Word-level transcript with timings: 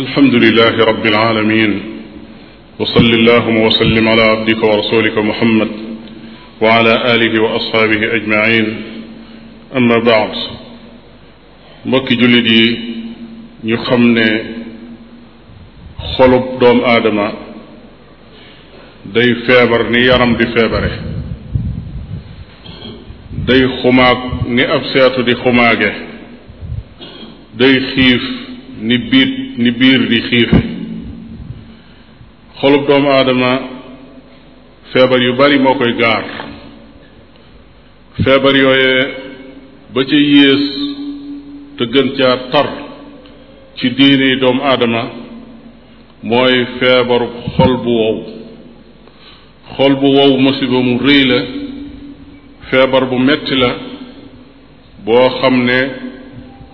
الحمد 0.00 0.34
لله 0.34 0.84
رب 0.90 1.04
العالمين 1.06 1.72
وصل 2.78 3.10
اللهم 3.16 3.56
وسلم 3.62 4.08
على 4.08 4.22
عبدك 4.22 4.62
ورسولك 4.64 5.18
محمد 5.18 5.68
وعلى 6.60 6.94
آله 7.14 7.42
وأصحابه 7.42 8.14
أجمعين 8.16 8.66
أما 9.76 9.98
بعد 9.98 10.32
مكي 11.86 12.14
جلدي 12.16 12.78
يخمن 13.64 14.18
خلق 16.18 16.46
دوم 16.60 16.80
آدم 16.84 17.30
دي 19.14 19.34
فابر 19.34 19.88
ني 19.88 19.98
يرم 20.00 20.36
دي 20.36 20.46
فابره 20.46 20.96
داي 23.48 23.68
خماك 23.82 24.18
ني 24.48 24.76
أفسيات 24.76 25.20
دي 25.20 25.34
خماك 25.34 25.94
داي 27.58 27.80
خيف 27.80 28.22
ني 28.82 28.96
بيت 28.96 29.41
ni 29.56 29.70
biir 29.80 30.00
di 30.08 30.18
xiife 30.28 30.60
xolub 32.60 32.82
doomu 32.88 33.08
aadama 33.12 33.50
feebar 34.92 35.20
yu 35.22 35.32
bari 35.36 35.58
moo 35.58 35.74
koy 35.80 35.92
gaar 36.00 36.24
feebar 38.24 38.54
yooye 38.62 38.94
ba 39.94 40.00
ca 40.10 40.16
yées 40.34 40.64
te 41.76 41.84
gën 41.92 42.08
caa 42.18 42.36
tar 42.52 42.66
ci 43.76 43.86
diine 43.96 44.40
doomu 44.42 44.62
aadama 44.70 45.02
mooy 46.30 46.54
feebaru 46.78 47.26
xol 47.56 47.74
bu 47.84 47.92
wow 48.00 48.18
xol 49.76 49.92
bu 50.00 50.08
wow 50.16 50.32
musiba 50.44 50.78
mu 50.86 50.94
rëy 51.06 51.22
la 51.30 51.38
feebar 52.70 53.04
bu 53.10 53.16
metti 53.28 53.54
la 53.62 53.70
boo 55.04 55.26
xam 55.40 55.56
ne 55.68 55.78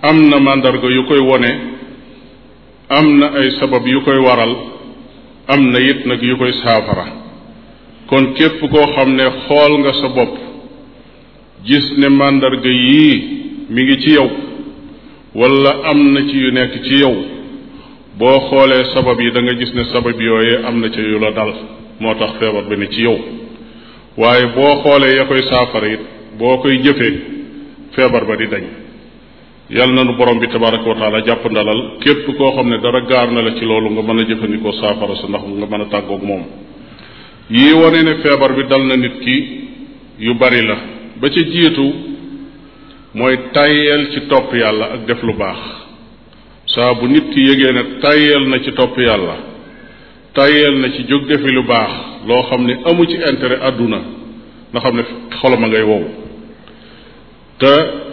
am 0.09 0.17
na 0.29 0.37
màndarga 0.47 0.87
yu 0.95 1.03
koy 1.09 1.19
wone 1.31 1.51
ام 2.97 3.09
نئی 3.23 3.49
سبب 3.59 3.83
یہ 3.87 3.99
کوئی 4.05 4.17
وارل 4.25 4.53
ہم 5.49 5.61
نیت 5.75 5.99
ن 6.07 6.09
گئی 6.21 6.31
کوئی 6.37 6.51
سہ 6.59 6.77
پارا 6.87 7.03
کنکھ 8.09 8.39
ہم 8.99 9.09
نے 9.15 9.23
لا 9.83 9.91
سبب 9.99 10.29
جس 11.69 11.85
نے 11.97 12.07
مر 12.15 12.51
گئی 12.63 13.95
چیولا 14.05 15.69
ام 15.91 16.01
ن 16.17 16.19
چیونے 16.31 16.65
کئے 16.73 18.83
سبب 18.93 19.17
یہ 19.21 19.29
دے 19.37 19.41
جس 19.63 19.71
نے 19.75 19.81
چیولا 20.95 21.29
ڈال 21.35 21.51
متا 22.01 22.25
فیبر 22.39 22.63
بھائی 22.73 22.87
چیو 22.95 23.15
وائی 24.17 24.41
بے 24.59 24.69
خوا 24.83 25.63
فار 25.73 25.85
بو 26.39 26.51
فیبر 26.65 28.31
بھائی 28.33 28.47
دائن 28.51 28.67
yàlla 29.69 29.93
nanu 29.93 30.13
borom 30.17 30.39
bi 30.39 30.47
tabaraka 30.49 30.83
wa 30.89 30.95
taala 30.95 31.21
jàpp 31.25 31.45
ndalal 31.51 31.81
képp 32.01 32.25
koo 32.37 32.51
xam 32.55 32.69
ne 32.69 32.77
dara 32.81 33.01
gaar 33.01 33.31
na 33.31 33.41
la 33.41 33.51
ci 33.59 33.65
loolu 33.65 33.89
nga 33.91 34.01
mën 34.01 34.19
a 34.19 34.23
jëfandikoo 34.25 34.71
saafara 34.81 35.15
sa 35.15 35.27
ndax 35.27 35.43
nga 35.47 35.65
mën 35.71 35.81
a 35.81 35.85
tàggoog 35.85 36.23
moom 36.23 36.43
yii 37.51 37.73
wane 37.73 37.99
ne 38.03 38.13
feebar 38.23 38.51
bi 38.55 38.63
dal 38.67 38.83
na 38.87 38.95
nit 38.97 39.19
ki 39.23 39.35
yu 40.19 40.33
bari 40.33 40.65
la 40.67 40.75
ba 41.19 41.29
ca 41.29 41.41
jiitu 41.51 41.85
mooy 43.13 43.37
tàyyeel 43.53 44.11
ci 44.13 44.19
topp 44.29 44.53
yàlla 44.53 44.85
ak 44.93 45.05
def 45.05 45.21
lu 45.23 45.33
baax 45.33 45.59
saa 46.65 46.93
nit 47.07 47.29
ki 47.33 47.39
yëgee 47.41 47.71
ne 47.71 47.83
tàyyeel 48.01 48.47
na 48.49 48.59
ci 48.63 48.71
topp 48.73 48.97
yàlla 48.97 49.35
na 50.81 50.89
ci 50.95 51.03
jóg 51.07 51.27
defi 51.27 51.51
lu 51.51 51.63
baax 51.63 51.91
loo 52.27 52.41
xam 52.49 52.65
ne 52.65 52.73
amu 52.89 53.05
ci 53.05 53.17
intérêt 53.17 53.61
àdduna 53.61 53.99
na 54.73 54.79
xam 54.79 54.95
ne 54.95 55.03
xolam 55.41 55.63
a 55.63 55.67
ngay 55.67 55.83
wow 55.83 56.03
te 57.59 58.08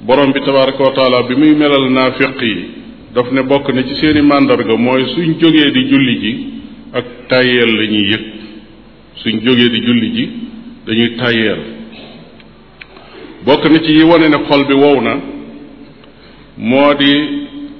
borom 0.00 0.32
bi 0.32 0.40
tabaraka 0.44 0.82
wa 0.82 1.22
bi 1.22 1.34
muy 1.36 1.54
melal 1.54 1.90
naafiq 1.90 2.42
yi 2.42 2.64
daf 3.14 3.32
ne 3.32 3.42
bokk 3.42 3.68
na 3.74 3.82
ci 3.82 3.94
seeni 3.96 4.20
màndarga 4.22 4.76
mooy 4.76 5.04
suñ 5.14 5.34
jógee 5.40 5.70
di 5.70 5.84
julli 5.88 6.16
ji 6.18 6.46
ak 6.92 7.04
tàyyeel 7.28 7.68
lañuy 7.76 8.00
ñuy 8.00 8.10
yëg 8.10 8.22
suñ 9.22 9.40
jógee 9.40 9.68
di 9.70 9.80
julli 9.86 10.10
ji 10.14 10.30
dañuy 10.86 11.16
tàyyeel 11.16 11.60
bokk 13.46 13.64
na 13.64 13.80
ci 13.80 13.92
yi 13.92 14.02
wane 14.02 14.28
ne 14.28 14.38
xol 14.48 14.66
bi 14.66 14.74
wow 14.74 15.00
na 15.00 15.18
moo 16.56 16.94
di 16.94 17.14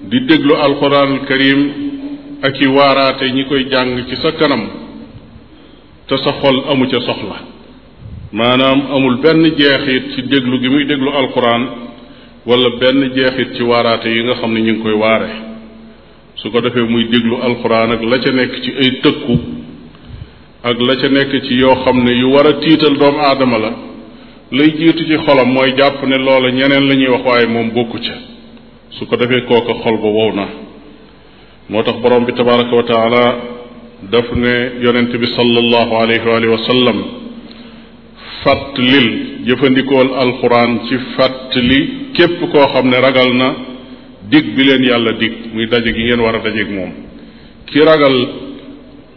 di 0.09 0.21
déglu 0.25 0.55
alquranul 0.55 1.21
karim 1.27 1.69
ak 2.41 2.61
i 2.61 2.67
waaraate 2.67 3.31
ñi 3.31 3.45
koy 3.45 3.65
jàng 3.69 4.07
ci 4.09 4.17
sa 4.23 4.33
kanam 4.33 4.67
te 6.07 6.17
sa 6.17 6.33
xol 6.41 6.65
amu 6.71 6.87
ca 6.89 6.99
soxla 7.01 7.39
maanaam 8.33 8.81
amul 8.95 9.17
benn 9.17 9.43
jeexit 9.57 10.15
ci 10.15 10.23
déglu 10.29 10.61
gi 10.63 10.69
muy 10.71 10.87
déglu 10.87 11.11
alquran 11.11 11.85
wala 12.47 12.71
benn 12.71 13.09
jeexit 13.15 13.57
ci 13.57 13.63
waaraate 13.63 14.07
yi 14.09 14.25
nga 14.25 14.35
xam 14.35 14.53
ne 14.53 14.61
ñu 14.61 14.73
ngi 14.73 14.83
koy 14.83 14.93
waare 14.93 15.29
su 16.37 16.51
ko 16.51 16.61
defee 16.61 16.83
muy 16.89 17.05
déglu 17.09 17.37
alxuraan 17.43 17.93
ak 17.93 18.03
la 18.03 18.19
ca 18.19 18.31
nekk 18.33 18.61
ci 18.63 18.71
ay 18.71 18.91
tëkku 19.03 19.35
ak 20.63 20.79
la 20.81 20.95
ca 20.97 21.09
nekk 21.09 21.43
ci 21.47 21.55
yoo 21.55 21.75
xam 21.85 22.05
ne 22.05 22.13
yu 22.15 22.31
war 22.31 22.47
a 22.47 22.53
tiital 22.61 22.97
doomu 22.99 23.19
aadama 23.19 23.59
la 23.59 23.71
lay 24.53 24.71
jiitu 24.79 25.05
ci 25.05 25.17
xolam 25.27 25.49
mooy 25.53 25.75
jàpp 25.77 26.03
ne 26.07 26.19
loola 26.19 26.51
ñeneen 26.53 26.87
la 26.89 26.95
ñuy 26.95 27.09
wax 27.09 27.25
waaye 27.27 27.47
moom 27.47 27.71
bokku 27.73 27.99
ca 27.99 28.15
su 28.91 29.07
ko 29.07 29.17
defee 29.17 29.43
kooka 29.49 29.75
xol 29.83 29.97
ba 29.99 30.07
wow 30.09 30.33
na 30.33 30.47
moo 31.69 31.83
tax 31.83 31.99
borom 31.99 32.25
bi 32.25 32.33
tabaraka 32.33 32.77
wa 32.77 32.83
taala 32.83 33.37
daf 34.11 34.31
ne 34.37 34.73
yonent 34.83 35.11
bi 35.17 35.27
sallallahu 35.37 35.95
alayhi 35.97 36.47
wa 36.47 36.59
sallam 36.67 36.99
fàttalil 38.45 39.09
jëfandikool 39.47 40.09
alxuraan 40.15 40.81
ci 40.89 40.95
fàttali 41.17 42.06
képp 42.17 42.41
koo 42.51 42.67
xam 42.73 42.87
ne 42.89 42.99
ragal 43.01 43.35
na 43.37 43.49
dig 44.31 44.55
bi 44.55 44.65
leen 44.65 44.83
yàlla 44.85 45.13
dig 45.21 45.33
muy 45.53 45.67
daje 45.67 45.93
gi 45.93 46.03
ngeen 46.05 46.21
war 46.21 46.35
a 46.35 46.39
dajeeg 46.43 46.69
moom 46.75 46.93
ki 47.67 47.79
ragal 47.81 48.17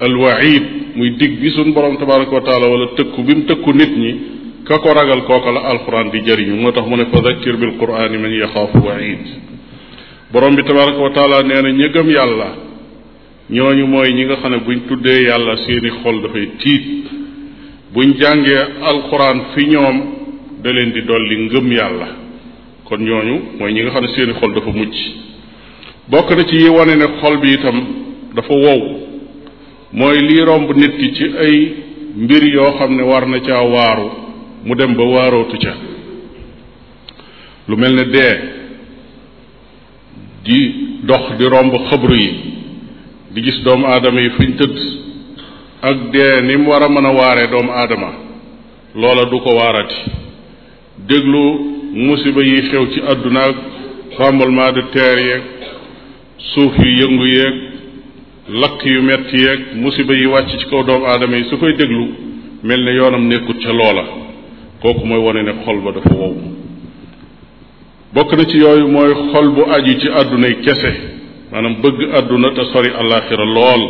alwaid 0.01 0.63
muy 0.95 1.09
digg 1.17 1.39
bi 1.39 1.49
suñ 1.49 1.73
borom 1.73 1.97
tabaraka 1.97 2.31
wa 2.31 2.41
taala 2.41 2.67
wala 2.67 2.85
tëkku 2.97 3.21
bi 3.23 3.35
mu 3.35 3.43
tëkku 3.47 3.71
nit 3.73 3.93
ñi 4.03 4.11
ka 4.67 4.77
ko 4.79 4.93
ragal 4.93 5.21
kooka 5.25 5.51
la 5.51 5.61
alquran 5.71 6.09
di 6.11 6.19
jëriñu 6.27 6.55
moo 6.61 6.71
tax 6.71 6.85
mu 6.87 6.95
ne 6.95 7.05
fa 7.11 7.19
dakkir 7.21 7.55
bil 7.57 7.73
qurani 7.79 8.17
man 8.17 8.31
yaxaafu 8.31 8.79
waid 8.85 9.25
borom 10.31 10.55
bi 10.55 10.63
tabaraka 10.63 10.99
wa 11.01 11.11
taala 11.13 11.43
nee 11.43 11.61
na 11.61 11.69
ñi 11.71 11.87
gëm 11.93 12.09
yàlla 12.09 12.49
ñooñu 13.49 13.85
mooy 13.87 14.13
ñi 14.13 14.25
nga 14.25 14.35
xam 14.41 14.51
ne 14.51 14.57
buñ 14.57 14.79
tuddee 14.87 15.21
yàlla 15.27 15.55
seeni 15.65 15.89
xol 16.01 16.21
dafay 16.21 16.47
tiit 16.59 16.85
buñ 17.93 18.13
jàngee 18.19 18.63
alquran 18.91 19.37
fi 19.53 19.65
ñoom 19.71 19.97
da 20.61 20.71
leen 20.71 20.91
di 20.91 21.01
dolli 21.05 21.35
ngëm 21.45 21.71
yàlla 21.71 22.18
kon 22.89 23.05
ñooñu 23.05 23.35
mooy 23.59 23.71
ñi 23.73 23.81
nga 23.81 23.91
xam 23.93 24.03
ne 24.03 24.09
seeni 24.15 24.33
xol 24.39 24.51
dafa 24.53 24.71
mucc 24.73 24.95
bokk 26.09 26.29
na 26.37 26.43
ci 26.49 26.55
yi 26.55 26.69
wane 26.69 26.95
ne 26.97 27.05
xol 27.21 27.37
bi 27.37 27.53
itam 27.53 27.77
dafa 28.35 28.53
wow 28.53 28.79
mooy 29.91 30.17
lii 30.27 30.41
romb 30.43 30.67
nit 30.75 30.93
ki 30.99 31.13
ci 31.15 31.25
ay 31.45 31.55
mbir 32.23 32.43
yoo 32.43 32.73
xam 32.77 32.95
ne 32.95 33.03
war 33.03 33.25
na 33.27 33.39
caa 33.41 33.61
waaru 33.73 34.07
mu 34.65 34.75
dem 34.75 34.95
ba 34.95 35.03
waarootu 35.03 35.57
ca 35.63 35.73
lu 37.67 37.75
mel 37.77 37.93
ne 37.93 38.05
dee 38.05 38.35
di 40.43 40.57
dox 41.05 41.37
di 41.37 41.45
romb 41.47 41.73
xabru 41.89 42.15
yi 42.15 42.29
di 43.33 43.41
gis 43.43 43.61
doomu 43.63 43.85
aadama 43.87 44.19
yi 44.21 44.29
fuñ 44.29 44.49
tëdd 44.57 44.77
ak 45.81 45.97
dee 46.11 46.41
ni 46.41 46.55
mu 46.57 46.69
war 46.69 46.81
a 46.83 46.89
mën 46.89 47.05
a 47.05 47.11
waaree 47.11 47.47
doomu 47.51 47.69
aadama 47.71 48.09
loola 48.95 49.25
du 49.25 49.37
ko 49.41 49.49
waarati 49.55 49.99
déglu 51.07 51.77
musiba 51.91 52.41
yi 52.43 52.61
xew 52.69 52.85
ci 52.93 52.99
àdduna 53.11 53.39
ak 53.45 53.55
tremblement 54.17 54.71
de 54.75 54.81
terre 54.93 55.19
yeeg 55.21 55.43
suuf 56.53 56.73
yu 56.77 56.89
yëngu 56.99 57.27
yeeg 57.27 57.53
lakk 58.61 58.85
yu 58.85 59.01
metti 59.01 59.37
yeeg 59.37 59.59
musiba 59.75 60.13
yi 60.13 60.25
wàcc 60.25 60.57
ci 60.59 60.65
kaw 60.69 60.83
doomu 60.83 61.05
aadama 61.05 61.37
yi 61.37 61.43
su 61.49 61.57
koy 61.57 61.73
déglu 61.77 62.05
mel 62.63 62.83
ne 62.85 62.91
yoonam 62.93 63.27
nekkut 63.27 63.59
ca 63.63 63.73
loola 63.73 64.03
kooku 64.81 65.05
mooy 65.05 65.17
wane 65.19 65.43
ne 65.43 65.51
xol 65.65 65.81
ba 65.81 65.91
dafa 65.91 66.13
wow 66.13 66.35
bokk 68.13 68.33
na 68.37 68.45
ci 68.45 68.57
yooyu 68.57 68.87
mooy 68.87 69.13
xol 69.33 69.49
bu 69.49 69.61
aju 69.75 69.99
ci 69.99 70.07
àdduna 70.09 70.47
yi 70.47 70.55
kese 70.61 70.91
maanaam 71.51 71.75
bëgg 71.81 72.01
àdduna 72.17 72.49
te 72.51 72.63
sori 72.71 72.89
àllaaxira 72.99 73.45
lool 73.45 73.83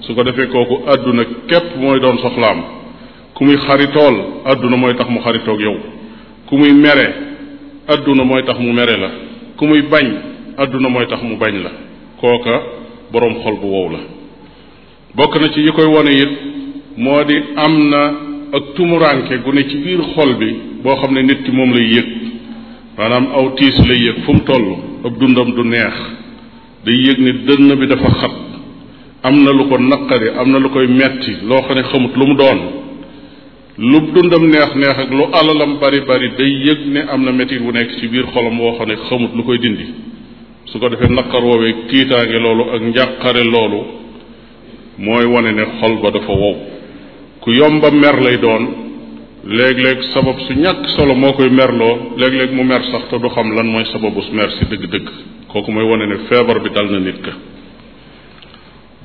su 0.00 0.14
ko 0.14 0.22
defee 0.24 0.46
kooku 0.48 0.82
àdduna 0.92 1.24
képp 1.48 1.76
mooy 1.80 2.00
doon 2.00 2.16
soxlaam 2.18 2.62
ku 3.34 3.44
muy 3.44 3.56
xaritool 3.56 4.14
àdduna 4.46 4.76
mooy 4.76 4.94
tax 4.96 5.08
mu 5.10 5.20
xaritoog 5.20 5.60
yow 5.60 5.95
ku 6.48 6.54
muy 6.56 6.72
mere 6.72 7.06
àdduna 7.88 8.24
mooy 8.24 8.42
tax 8.44 8.58
mu 8.58 8.72
mere 8.72 8.96
la 8.96 9.10
ku 9.56 9.64
muy 9.66 9.82
bañ 9.82 10.06
àdduna 10.56 10.88
mooy 10.88 11.06
tax 11.06 11.20
mu 11.22 11.36
bañ 11.36 11.54
la 11.64 11.70
kooka 12.20 12.54
boroom 13.12 13.34
xol 13.42 13.56
bu 13.60 13.66
wow 13.68 13.88
la 13.90 14.00
bokk 15.16 15.36
na 15.40 15.48
ci 15.50 15.60
yi 15.60 15.72
koy 15.72 15.84
wone 15.86 16.08
it 16.22 16.32
moo 16.96 17.24
di 17.24 17.36
am 17.56 17.88
na 17.90 18.02
ak 18.56 18.64
tumuraanke 18.76 19.36
gu 19.44 19.52
ne 19.52 19.68
ci 19.68 19.76
biir 19.78 20.00
xol 20.14 20.34
bi 20.36 20.48
boo 20.82 20.94
xam 21.00 21.14
ne 21.14 21.22
nit 21.22 21.42
ki 21.44 21.50
moom 21.52 21.72
lay 21.72 21.86
yëg 21.96 22.06
maanaam 22.96 23.26
aw 23.34 23.54
tiis 23.56 23.78
lay 23.88 23.98
yëg 24.06 24.18
fu 24.24 24.32
mu 24.34 24.40
toll 24.40 24.66
ak 25.04 25.12
dundam 25.20 25.50
du 25.54 25.64
neex 25.64 25.96
day 26.84 26.94
yëg 26.94 27.18
ni 27.18 27.32
dënn 27.46 27.74
bi 27.80 27.86
dafa 27.86 28.10
xat 28.20 28.34
am 29.22 29.42
na 29.44 29.50
lu 29.52 29.66
ko 29.68 29.78
naqari 29.78 30.28
am 30.40 30.50
na 30.50 30.58
lu 30.58 30.68
koy 30.70 30.86
metti 30.86 31.36
loo 31.42 31.62
xam 31.66 31.76
ne 31.76 31.82
xamut 31.82 32.16
lu 32.16 32.26
mu 32.26 32.34
doon 32.36 32.85
lu 33.78 34.00
dundam 34.12 34.44
neex 34.48 34.72
neex 34.76 34.96
ak 35.04 35.10
lu 35.12 35.28
alalam 35.32 35.76
bari 35.80 36.00
bari 36.08 36.28
day 36.38 36.50
yëg 36.64 36.80
ne 36.92 37.00
am 37.12 37.22
na 37.24 37.32
metit 37.32 37.60
bu 37.60 37.72
nekk 37.72 37.90
ci 38.00 38.08
biir 38.08 38.24
xolam 38.32 38.58
woo 38.60 38.72
xam 38.78 38.88
ne 38.88 38.96
xamut 39.08 39.34
lu 39.34 39.44
koy 39.44 39.58
dindi 39.58 39.86
su 40.64 40.78
ko 40.78 40.88
defee 40.88 41.08
naqar 41.12 41.42
woowee 41.44 41.72
tiitaange 41.88 42.38
loolu 42.40 42.64
ak 42.74 42.82
njàqare 42.82 43.44
loolu 43.44 43.80
mooy 44.98 45.26
wone 45.26 45.52
ne 45.52 45.64
xol 45.80 45.98
ba 46.02 46.10
dafa 46.10 46.32
wow 46.32 46.56
ku 47.40 47.50
yomba 47.50 47.90
mer 47.90 48.16
lay 48.22 48.38
doon 48.38 48.64
léeg-léeg 49.44 50.02
sabab 50.14 50.38
su 50.48 50.54
ñàkk 50.54 50.88
solo 50.96 51.14
moo 51.14 51.32
koy 51.34 51.50
merloo 51.50 52.16
léeg-léeg 52.16 52.52
mu 52.52 52.64
mer 52.64 52.82
sax 52.92 53.10
te 53.10 53.18
du 53.18 53.28
xam 53.28 53.54
lan 53.54 53.66
mooy 53.66 53.84
sababu 53.92 54.22
su 54.22 54.32
mer 54.34 54.50
si 54.52 54.64
dëgg-dëgg 54.64 55.06
kooku 55.52 55.70
mooy 55.72 55.84
wone 55.84 56.06
ne 56.06 56.16
feebar 56.28 56.60
bi 56.62 56.70
dal 56.70 56.90
na 56.92 56.98
nit 56.98 57.20
ka 57.24 57.32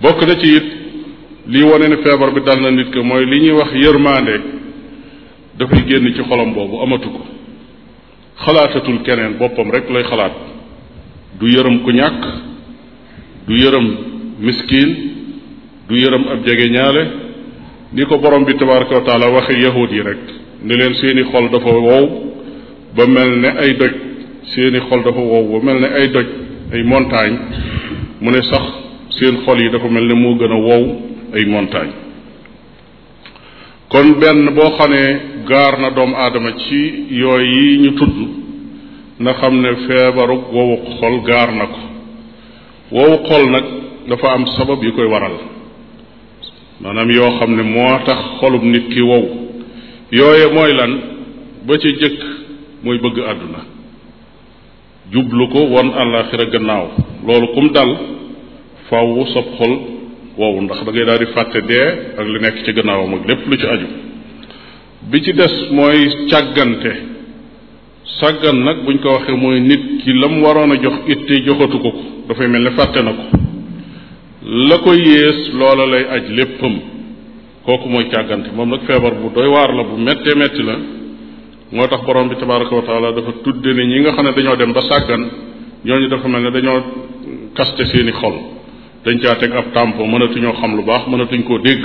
bokk 0.01 0.23
na 0.27 0.35
ci 0.39 0.55
it 0.55 0.65
lii 1.47 1.63
wone 1.63 1.87
ne 1.89 1.97
feebar 1.97 2.31
bi 2.31 2.41
dal 2.41 2.61
na 2.61 2.71
nit 2.71 2.89
ka 2.93 3.01
mooy 3.03 3.25
li 3.25 3.39
ñuy 3.41 3.51
wax 3.57 3.71
yërmaande 3.73 4.59
dafay 5.61 5.83
génn 5.87 6.05
ci 6.15 6.21
xolam 6.29 6.53
boobu 6.55 6.81
amatu 6.83 7.09
ko 7.15 7.21
xalaatatul 8.45 8.97
keneen 9.05 9.33
boppam 9.39 9.69
rek 9.75 9.85
lay 9.95 10.03
xalaat 10.11 10.33
du 11.39 11.45
yërëm 11.55 11.77
ku 11.83 11.91
ñàkk 11.99 12.21
du 13.47 13.53
yërëm 13.63 13.85
miskin 14.47 14.89
du 15.87 15.95
yërëm 16.03 16.23
ab 16.33 16.39
jege 16.47 16.67
ñaale 16.75 17.03
ni 17.93 18.03
ko 18.05 18.17
borom 18.17 18.43
bi 18.45 18.53
tabaraka 18.57 18.93
wa 18.95 19.03
taala 19.07 19.27
waxe 19.35 19.53
yahud 19.65 19.89
yi 19.91 20.01
rek 20.09 20.23
ni 20.63 20.73
leen 20.77 20.93
seeni 21.01 21.23
xol 21.31 21.49
dafa 21.53 21.71
wow 21.87 22.05
ba 22.95 23.03
mel 23.07 23.31
ne 23.43 23.49
ay 23.63 23.71
doj 23.79 23.93
seeni 24.53 24.79
xol 24.87 25.01
dafa 25.05 25.19
wow 25.31 25.43
ba 25.51 25.59
mel 25.65 25.79
ni 25.81 25.89
ay 26.01 26.07
doj 26.15 26.27
ay 26.73 26.83
montagne 26.83 27.39
mu 28.21 28.29
ne 28.31 28.41
sax 28.51 28.65
seen 29.19 29.35
xol 29.45 29.57
yi 29.63 29.69
dafa 29.69 29.87
mel 29.89 30.05
ni 30.07 30.15
moo 30.23 30.35
gën 30.39 30.53
a 30.57 30.59
wow 30.67 30.83
ay 31.35 31.45
montagne 31.45 31.93
kon 33.91 34.07
benn 34.19 34.53
boo 34.55 34.69
xamee 34.77 35.09
gaar 35.49 35.75
na 35.81 35.89
doomu 35.95 36.15
aadama 36.23 36.51
ci 36.63 36.79
yooy 37.21 37.43
yi 37.55 37.77
ñu 37.83 37.91
tudd 37.99 38.15
na 39.23 39.31
xam 39.39 39.53
ne 39.61 39.69
feebaru 39.85 40.35
wowu 40.55 40.75
xol 40.97 41.15
gaar 41.29 41.49
na 41.59 41.65
ko 41.73 41.79
wowu 42.95 43.15
xol 43.29 43.43
nag 43.53 43.65
dafa 44.09 44.27
am 44.33 44.43
sabab 44.57 44.79
yu 44.83 44.91
koy 44.97 45.07
waral 45.13 45.37
maanaam 46.81 47.09
yoo 47.17 47.31
xam 47.39 47.51
ne 47.55 47.63
moo 47.75 47.93
tax 48.05 48.19
xolub 48.39 48.63
nit 48.71 48.85
ki 48.93 49.01
wow 49.09 49.23
yooye 50.17 50.45
mooy 50.55 50.71
lan 50.79 50.91
ba 51.67 51.73
ca 51.81 51.89
jëkk 52.01 52.19
mooy 52.83 52.97
bëgg 53.03 53.17
àdduna 53.31 53.59
jublu 55.11 55.45
ko 55.53 55.59
won 55.75 55.89
àllaaxira 56.01 56.45
gannaaw 56.53 56.85
loolu 57.25 57.47
kum 57.53 57.67
dal 57.75 57.91
fàww 58.89 59.09
sab 59.33 59.45
xol 59.57 59.73
boobu 60.41 60.61
ndax 60.65 60.79
da 60.85 60.91
ngay 60.91 61.05
daal 61.09 61.19
di 61.23 61.27
fàtte 61.35 61.59
dee 61.69 61.87
ak 62.19 62.25
lu 62.33 62.39
nekk 62.45 62.55
ci 62.65 62.71
gannaawam 62.77 63.13
ak 63.17 63.23
lépp 63.29 63.41
lu 63.51 63.55
ci 63.61 63.65
aju 63.73 63.87
bi 65.09 65.17
ci 65.23 65.31
des 65.39 65.55
mooy 65.77 65.99
càggante 66.31 66.91
sàggan 68.19 68.57
nag 68.67 68.77
buñ 68.85 68.97
ko 69.03 69.07
waxee 69.17 69.35
mooy 69.43 69.59
nit 69.69 69.83
ki 70.03 70.11
la 70.21 70.27
mu 70.33 70.37
waroon 70.45 70.71
a 70.73 70.77
jox 70.83 70.95
itte 71.13 71.33
joxatu 71.47 71.77
ko 71.83 71.89
ko 71.91 71.91
dafay 72.27 72.47
mel 72.47 72.63
ne 72.67 72.71
fàtte 72.79 72.99
na 73.07 73.11
ko 73.19 73.23
la 74.69 74.77
ko 74.85 74.91
yées 74.93 75.39
loola 75.59 75.85
lay 75.93 76.03
aj 76.15 76.23
léppam 76.37 76.73
kooku 77.65 77.87
mooy 77.93 78.05
càggante 78.13 78.49
moom 78.55 78.69
nag 78.71 78.81
feebar 78.89 79.13
bu 79.21 79.27
doy 79.35 79.47
waar 79.55 79.69
la 79.77 79.83
bu 79.89 79.95
mettee 80.07 80.35
métti 80.35 80.63
la 80.63 80.75
moo 81.75 81.87
tax 81.87 82.01
borom 82.05 82.27
bi 82.29 82.35
tabaraka 82.35 82.73
wa 82.75 82.81
taala 82.89 83.11
dafa 83.11 83.31
tudde 83.43 83.71
ne 83.73 83.83
ñi 83.85 83.99
nga 83.99 84.11
xam 84.15 84.25
ne 84.25 84.31
dañoo 84.37 84.55
dem 84.55 84.71
ba 84.73 84.81
sàggan 84.89 85.21
ñooñu 85.85 86.07
dafa 86.07 86.27
mel 86.27 86.41
ne 86.43 86.51
dañoo 86.51 86.81
kaste 87.53 87.83
seeni 87.91 88.11
xol 88.11 88.37
dañ 89.03 89.17
caa 89.23 89.35
teg 89.41 89.51
ab 89.55 89.65
tàmpo 89.73 90.05
mënatuñoo 90.07 90.55
xam 90.61 90.71
lu 90.77 90.83
baax 90.89 91.03
mënatuñ 91.11 91.41
koo 91.49 91.57
dégg 91.65 91.83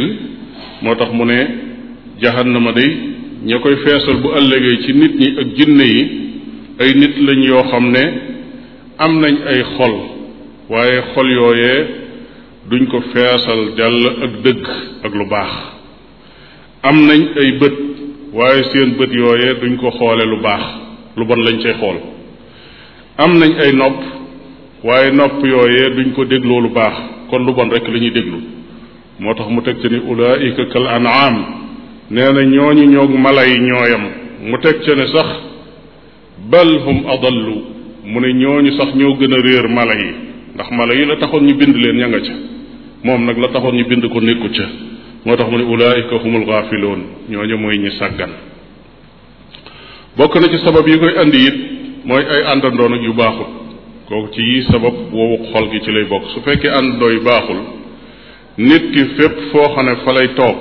moo 0.83 0.95
tax 1.01 1.11
mu 1.17 1.25
ne 1.25 1.39
jahannama 2.23 2.73
day 2.77 2.91
ña 3.49 3.57
koy 3.63 3.75
feesal 3.85 4.17
bu 4.23 4.29
ëllëgee 4.39 4.77
ci 4.85 4.93
nit 5.01 5.15
ñi 5.21 5.29
ak 5.41 5.49
jinne 5.57 5.85
yi 5.95 6.03
ay 6.81 6.91
nit 7.01 7.15
lañ 7.27 7.41
yoo 7.51 7.63
xam 7.71 7.85
ne 7.95 8.03
am 9.05 9.13
nañ 9.23 9.35
ay 9.53 9.61
xol 9.77 9.95
waaye 10.73 10.99
xol 11.15 11.29
yooyee 11.37 11.81
duñ 12.71 12.83
ko 12.93 12.99
feesal 13.13 13.61
dell 13.79 14.03
ak 14.25 14.33
dëgg 14.45 14.63
ak 15.05 15.13
lu 15.19 15.25
baax 15.33 15.53
am 16.89 16.97
nañ 17.09 17.21
ay 17.41 17.49
bët 17.61 17.77
waaye 18.37 18.61
seen 18.73 18.89
bët 18.99 19.13
yooyee 19.21 19.55
duñ 19.61 19.73
ko 19.81 19.89
xoole 19.99 20.25
lu 20.33 20.39
baax 20.47 20.63
lu 21.17 21.25
bon 21.29 21.41
lañ 21.47 21.57
cay 21.65 21.73
xool 21.81 21.97
am 23.23 23.31
nañ 23.41 23.53
ay 23.63 23.73
nopp 23.81 24.01
waaye 24.85 25.11
nopp 25.11 25.45
yooyee 25.45 25.91
duñ 25.91 26.13
ko 26.13 26.25
dégloo 26.25 26.61
lu 26.61 26.69
baax 26.69 26.95
kon 27.31 27.45
lu 27.47 27.53
bon 27.53 27.69
rek 27.71 27.89
la 27.89 27.99
déglu 27.99 28.39
moo 29.21 29.35
tax 29.35 29.49
mu 29.51 29.63
teg 29.63 29.81
ca 29.81 29.89
ni 29.89 29.99
ulaika 29.99 30.65
kal 30.73 30.87
an'am 30.87 31.37
nee 32.11 32.33
na 32.33 32.43
ñooñu 32.45 32.85
ñoog 32.85 33.11
mala 33.19 33.45
yi 33.49 33.59
ñooyam 33.61 34.05
mu 34.45 34.57
teg 34.61 34.83
ci 34.85 34.91
ne 34.97 35.07
sax 35.07 35.27
bal 36.51 36.69
hum 36.85 36.99
adallu 37.09 37.57
mu 38.05 38.21
ne 38.21 38.33
ñu 38.35 38.71
sax 38.77 38.95
ñoo 38.95 39.17
gën 39.19 39.33
a 39.35 39.37
réer 39.41 39.69
mala 39.69 39.95
yi 39.95 40.11
ndax 40.55 40.71
mala 40.73 40.95
yi 40.95 41.07
la 41.07 41.17
taxoon 41.17 41.47
ñu 41.47 41.55
bind 41.55 41.75
leen 41.77 41.97
ñanga 41.97 42.19
nga 42.19 42.27
ca 42.29 42.35
moom 43.05 43.25
nag 43.25 43.39
la 43.39 43.49
taxoon 43.49 43.77
ñu 43.77 43.85
bind 43.89 44.07
ko 44.13 44.21
nekku 44.21 44.49
ca 44.57 44.67
moo 45.25 45.37
tax 45.37 45.51
mu 45.51 45.57
ne 45.57 45.65
ulaika 45.65 46.17
humul 46.23 46.45
gaafiloon 46.45 47.01
ñooñu 47.31 47.57
mooy 47.57 47.79
ñi 47.79 47.91
sàggan 47.99 48.31
bokk 50.19 50.35
na 50.35 50.49
ci 50.51 50.59
sabab 50.59 50.87
yi 50.87 50.99
koy 50.99 51.17
andi 51.19 51.47
it 51.49 51.57
mooy 52.05 52.23
ay 52.33 52.45
àndandoon 52.53 52.93
ak 52.95 53.03
yu 53.03 53.13
baaxut 53.15 53.66
kooku 54.09 54.31
ci 54.35 54.41
yi 54.41 54.63
sabab 54.71 54.95
wowu 55.13 55.39
xol 55.53 55.69
gi 55.71 55.81
ci 55.83 55.91
lay 55.91 56.05
bokk 56.05 56.31
su 56.35 56.41
fekkee 56.43 56.71
ànd 56.71 56.99
doy 57.01 57.19
baaxul 57.27 57.61
nit 58.59 58.85
ki 58.95 59.03
fépp 59.19 59.41
foo 59.53 59.75
xam 59.75 59.87
ne 59.87 59.95
fa 60.05 60.13
lay 60.13 60.29
toog 60.35 60.57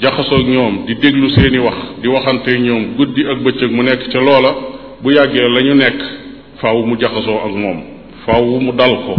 jaxasoog 0.00 0.48
ñoom 0.48 0.84
di 0.86 0.94
déglu 0.94 1.28
seeni 1.30 1.58
wax 1.58 1.76
di 2.02 2.08
waxante 2.08 2.48
ñoom 2.58 2.94
guddi 2.96 3.24
ak 3.28 3.38
bëccëg 3.44 3.70
mu 3.70 3.82
nekk 3.82 4.08
ca 4.12 4.20
loola 4.20 4.52
bu 5.02 5.10
yàggee 5.12 5.48
lañu 5.48 5.74
nekk 5.74 5.98
faw 6.60 6.82
mu 6.82 6.96
jaxasoo 7.00 7.38
ak 7.44 7.52
moom 7.54 7.80
faaw 8.24 8.44
mu 8.60 8.72
dal 8.72 8.94
ko 9.06 9.14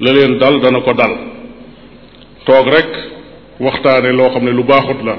la 0.00 0.12
leen 0.12 0.38
dal 0.38 0.60
dana 0.60 0.80
ko 0.80 0.92
dal 0.94 1.14
toog 2.46 2.66
rek 2.68 2.88
waxtaane 3.60 4.12
loo 4.12 4.30
xam 4.30 4.44
ne 4.44 4.50
lu 4.52 4.62
baaxut 4.64 5.02
la 5.04 5.16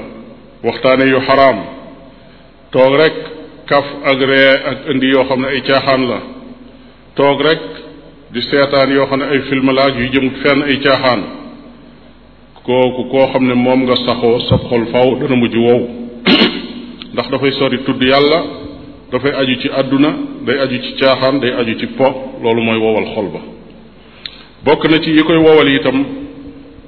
waxtaane 0.64 1.04
yu 1.08 1.20
xaraam 1.20 1.58
toog 2.72 2.96
rek 2.96 3.14
kaf 3.66 3.84
ak 4.04 4.18
ree 4.20 4.52
ak 4.70 4.78
indi 4.92 5.06
yoo 5.06 5.24
xam 5.28 5.40
ne 5.40 5.48
ay 5.48 5.60
caaxaan 5.62 6.02
la 6.08 6.20
toog 7.14 7.40
rekk 7.42 7.62
di 8.30 8.40
seetaan 8.46 8.90
yoo 8.92 9.06
xam 9.06 9.18
ne 9.18 9.24
ay 9.26 9.40
film 9.48 9.70
laaj 9.70 9.94
yu 9.98 10.10
jëmut 10.12 10.36
fenn 10.42 10.62
ay 10.62 10.76
caaxaan 10.82 11.22
kooku 12.64 13.04
koo 13.10 13.26
xam 13.32 13.46
ne 13.46 13.54
moom 13.54 13.80
nga 13.84 13.96
saxoo 13.96 14.40
sab 14.48 14.60
xol 14.68 14.84
faw 14.92 15.14
dana 15.18 15.36
mujj 15.36 15.56
wow 15.56 15.80
ndax 17.12 17.30
dafay 17.30 17.52
sori 17.52 17.78
tudd 17.78 18.02
yàlla 18.02 18.40
dafay 19.10 19.32
aju 19.40 19.54
ci 19.60 19.68
àdduna 19.80 20.10
day 20.46 20.58
aju 20.60 20.76
ci 20.84 20.92
caaxaan 21.00 21.40
day 21.40 21.52
aju 21.60 21.74
ci 21.80 21.86
po 21.98 22.06
loolu 22.42 22.62
mooy 22.62 22.78
wowal 22.78 23.06
xol 23.14 23.28
ba 23.34 23.40
bokk 24.64 24.90
na 24.90 24.98
ci 25.00 25.10
yi 25.10 25.22
koy 25.22 25.36
wowal 25.36 25.68
itam 25.68 26.04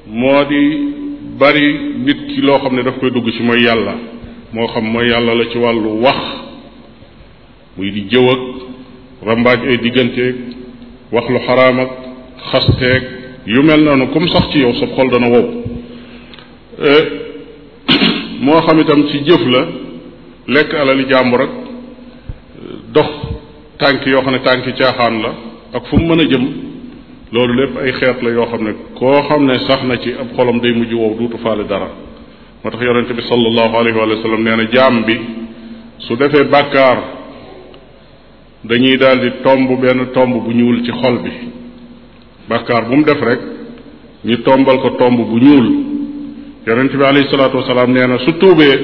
moo 0.07 0.45
di 0.45 0.63
bari 1.39 1.67
nit 2.07 2.21
ki 2.29 2.41
loo 2.43 2.59
xam 2.59 2.77
ne 2.77 2.83
daf 2.83 2.99
koy 2.99 3.11
dugg 3.11 3.29
ci 3.37 3.43
mooy 3.43 3.61
yàlla 3.63 3.95
moo 4.53 4.67
xam 4.67 4.85
mooy 4.85 5.07
yàlla 5.11 5.35
la 5.35 5.45
ci 5.51 5.59
wàllu 5.59 5.91
wax 6.05 6.17
muy 7.77 7.91
di 7.91 8.01
jëw 8.11 8.71
rambaaj 9.27 9.61
ay 9.69 9.79
digganteeg 9.79 10.37
wax 11.13 11.25
lu 11.31 11.41
xaraam 11.47 11.79
ak 11.81 11.93
yu 13.47 13.63
mel 13.63 13.81
noonu 13.85 14.07
comme 14.13 14.29
sax 14.29 14.47
ci 14.53 14.59
yow 14.59 14.75
sa 14.75 14.87
xol 14.87 15.11
dana 15.11 15.29
wow 15.31 15.45
eh, 16.91 17.03
moo 18.45 18.61
xam 18.67 18.81
itam 18.81 19.07
ci 19.09 19.19
jëf 19.25 19.43
la 19.47 19.67
lekk 20.49 20.75
alali 20.75 21.05
jàmbur 21.11 21.41
ak 21.43 21.51
eh, 21.51 22.77
dox 22.93 23.09
tànki 23.79 24.11
yoo 24.11 24.23
xam 24.23 24.33
ne 24.33 24.39
tànki 24.43 24.73
caaxaan 24.75 25.23
la 25.23 25.31
ak 25.75 25.87
fu 25.89 25.97
mu 25.99 26.09
mën 26.15 26.21
a 26.21 26.25
jëm 26.25 26.45
loolu 27.33 27.55
lépp 27.61 27.77
ay 27.79 27.93
xeet 27.93 28.23
la 28.23 28.31
yoo 28.31 28.47
xam 28.47 28.65
ne 28.65 28.73
koo 28.99 29.23
xam 29.29 29.47
ne 29.47 29.59
sax 29.59 29.85
na 29.85 29.97
ci 29.99 30.13
ab 30.13 30.33
xolam 30.37 30.61
day 30.61 30.73
mujj 30.75 30.93
wow 30.95 31.15
duutu 31.19 31.39
faale 31.39 31.65
dara 31.65 31.89
moo 32.63 32.71
tax 32.71 32.83
yonente 32.83 33.13
bi 33.15 33.23
sallallahu 33.23 33.77
alayhi 33.77 33.99
wa 33.99 34.23
sallam 34.23 34.43
nee 34.43 34.57
na 34.57 34.65
jaam 34.73 35.05
bi 35.05 35.17
su 35.99 36.17
defee 36.17 36.45
bàkkaar 36.45 37.22
dañuy 38.65 38.97
daldi 38.97 39.31
tomb 39.43 39.81
benn 39.81 40.13
tomb 40.13 40.45
bu 40.45 40.53
ñuul 40.53 40.85
ci 40.85 40.93
xol 40.93 41.19
bi 41.23 41.31
bàkkaar 42.49 42.85
bu 42.89 42.97
mu 42.97 43.05
def 43.05 43.21
rek 43.21 43.41
ñi 44.25 44.37
tombal 44.43 44.79
ko 44.81 44.91
tomb 44.91 45.19
bu 45.19 45.37
ñuul 45.39 45.69
yonent 46.67 46.93
bi 46.97 47.05
alayhi 47.05 47.29
salaatu 47.31 47.57
wasalaam 47.57 47.93
nee 47.93 48.07
na 48.07 48.19
su 48.19 48.33
tuubee 48.33 48.77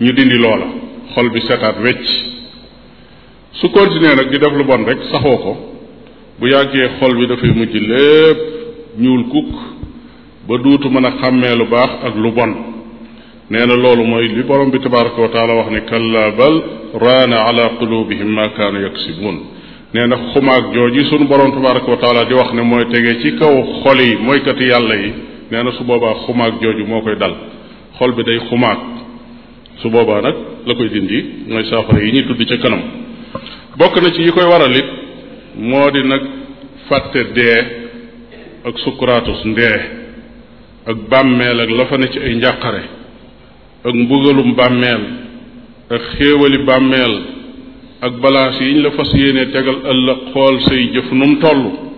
ñu 0.00 0.12
dindi 0.12 0.38
loola 0.38 0.66
xol 1.14 1.30
bi 1.30 1.40
setaat 1.42 1.76
wecc 1.84 2.02
su 3.52 3.68
continuer 3.70 4.16
nag 4.16 4.30
di 4.30 4.38
def 4.38 4.52
lu 4.56 4.64
bon 4.64 4.84
rek 4.86 5.00
saxoo 5.12 5.38
ko 5.44 5.56
bu 6.38 6.46
yàggee 6.48 6.88
xol 6.98 7.14
bi 7.16 7.26
dafay 7.26 7.50
mujj 7.50 7.74
lépp 7.78 8.38
ñuul 8.98 9.24
kukk 9.28 9.52
ba 10.48 10.56
duutu 10.62 10.88
mën 10.90 11.04
a 11.04 11.12
xàmmee 11.20 11.56
lu 11.56 11.66
baax 11.66 11.90
ak 12.06 12.14
lu 12.16 12.30
bon 12.32 12.52
nee 13.50 13.66
na 13.66 13.76
loolu 13.76 14.04
mooy 14.04 14.28
li 14.28 14.42
borom 14.44 14.70
bi 14.70 14.78
tabaraka 14.80 15.20
wa 15.20 15.54
wax 15.58 15.68
ne 15.70 15.80
kalla 15.90 16.30
bal 16.30 16.78
raana 16.98 17.44
ala 17.46 17.68
qulubihim 17.78 18.26
ma 18.26 18.48
kaanu 18.48 18.80
yaksibun 18.82 19.40
nee 19.94 20.06
na 20.06 20.16
xumaag 20.32 20.74
jooji 20.74 21.04
sunu 21.04 21.24
borom 21.28 21.52
tabaraka 21.52 21.86
wa 21.90 21.96
taala 21.96 22.24
di 22.24 22.34
wax 22.34 22.52
ne 22.54 22.62
mooy 22.62 22.84
tegee 22.84 23.20
ci 23.22 23.36
kaw 23.38 23.62
xol 23.84 24.00
yi 24.00 24.16
mooykati 24.16 24.64
yàlla 24.68 24.94
yi 24.96 25.12
nee 25.52 25.62
na 25.62 25.72
su 25.78 25.84
boobaa 25.84 26.14
xumaag 26.26 26.52
jooju 26.60 26.86
moo 26.86 27.00
koy 27.02 27.16
dal 27.16 27.34
xol 27.98 28.12
bi 28.12 28.22
day 28.24 28.38
xumaag 28.48 28.78
su 29.82 29.88
boobaa 29.90 30.20
nag 30.20 30.34
la 30.66 30.74
koy 30.74 30.88
dindi 30.88 31.24
mooy 31.48 31.64
saafara 31.70 32.02
yi 32.02 32.12
ñuy 32.12 32.26
tudd 32.26 32.48
ca 32.48 32.56
kanam 32.58 32.82
bokk 33.76 34.02
na 34.02 34.10
ci 34.10 34.22
yi 34.22 34.30
koy 34.32 34.44
waral 34.44 34.76
it 34.76 34.86
moo 35.56 35.90
di 35.90 36.02
nag 36.02 36.20
fàtte 36.88 37.22
dee 37.34 37.58
ak 38.64 38.78
sukkuraatus 38.78 39.44
ndee 39.44 39.78
ak 40.86 40.96
bàmmeel 41.10 41.60
ak 41.60 41.70
la 41.70 41.86
fa 41.86 41.96
ne 41.98 42.06
ci 42.10 42.18
ay 42.18 42.34
njàqare 42.34 42.82
ak 43.84 43.94
mbugalum 43.94 44.54
bàmmeel 44.54 45.19
ak 45.90 46.02
xéewali 46.14 46.58
bàmmeel 46.62 47.14
ak 48.00 48.12
balaas 48.22 48.60
yi 48.60 48.74
ñu 48.74 48.82
la 48.82 48.90
fas 48.90 49.10
yéene 49.12 49.46
tegal 49.50 49.78
ëllëg 49.92 50.18
xool 50.32 50.56
say 50.66 50.82
jëf 50.94 51.08
nu 51.12 51.26
mu 51.26 51.90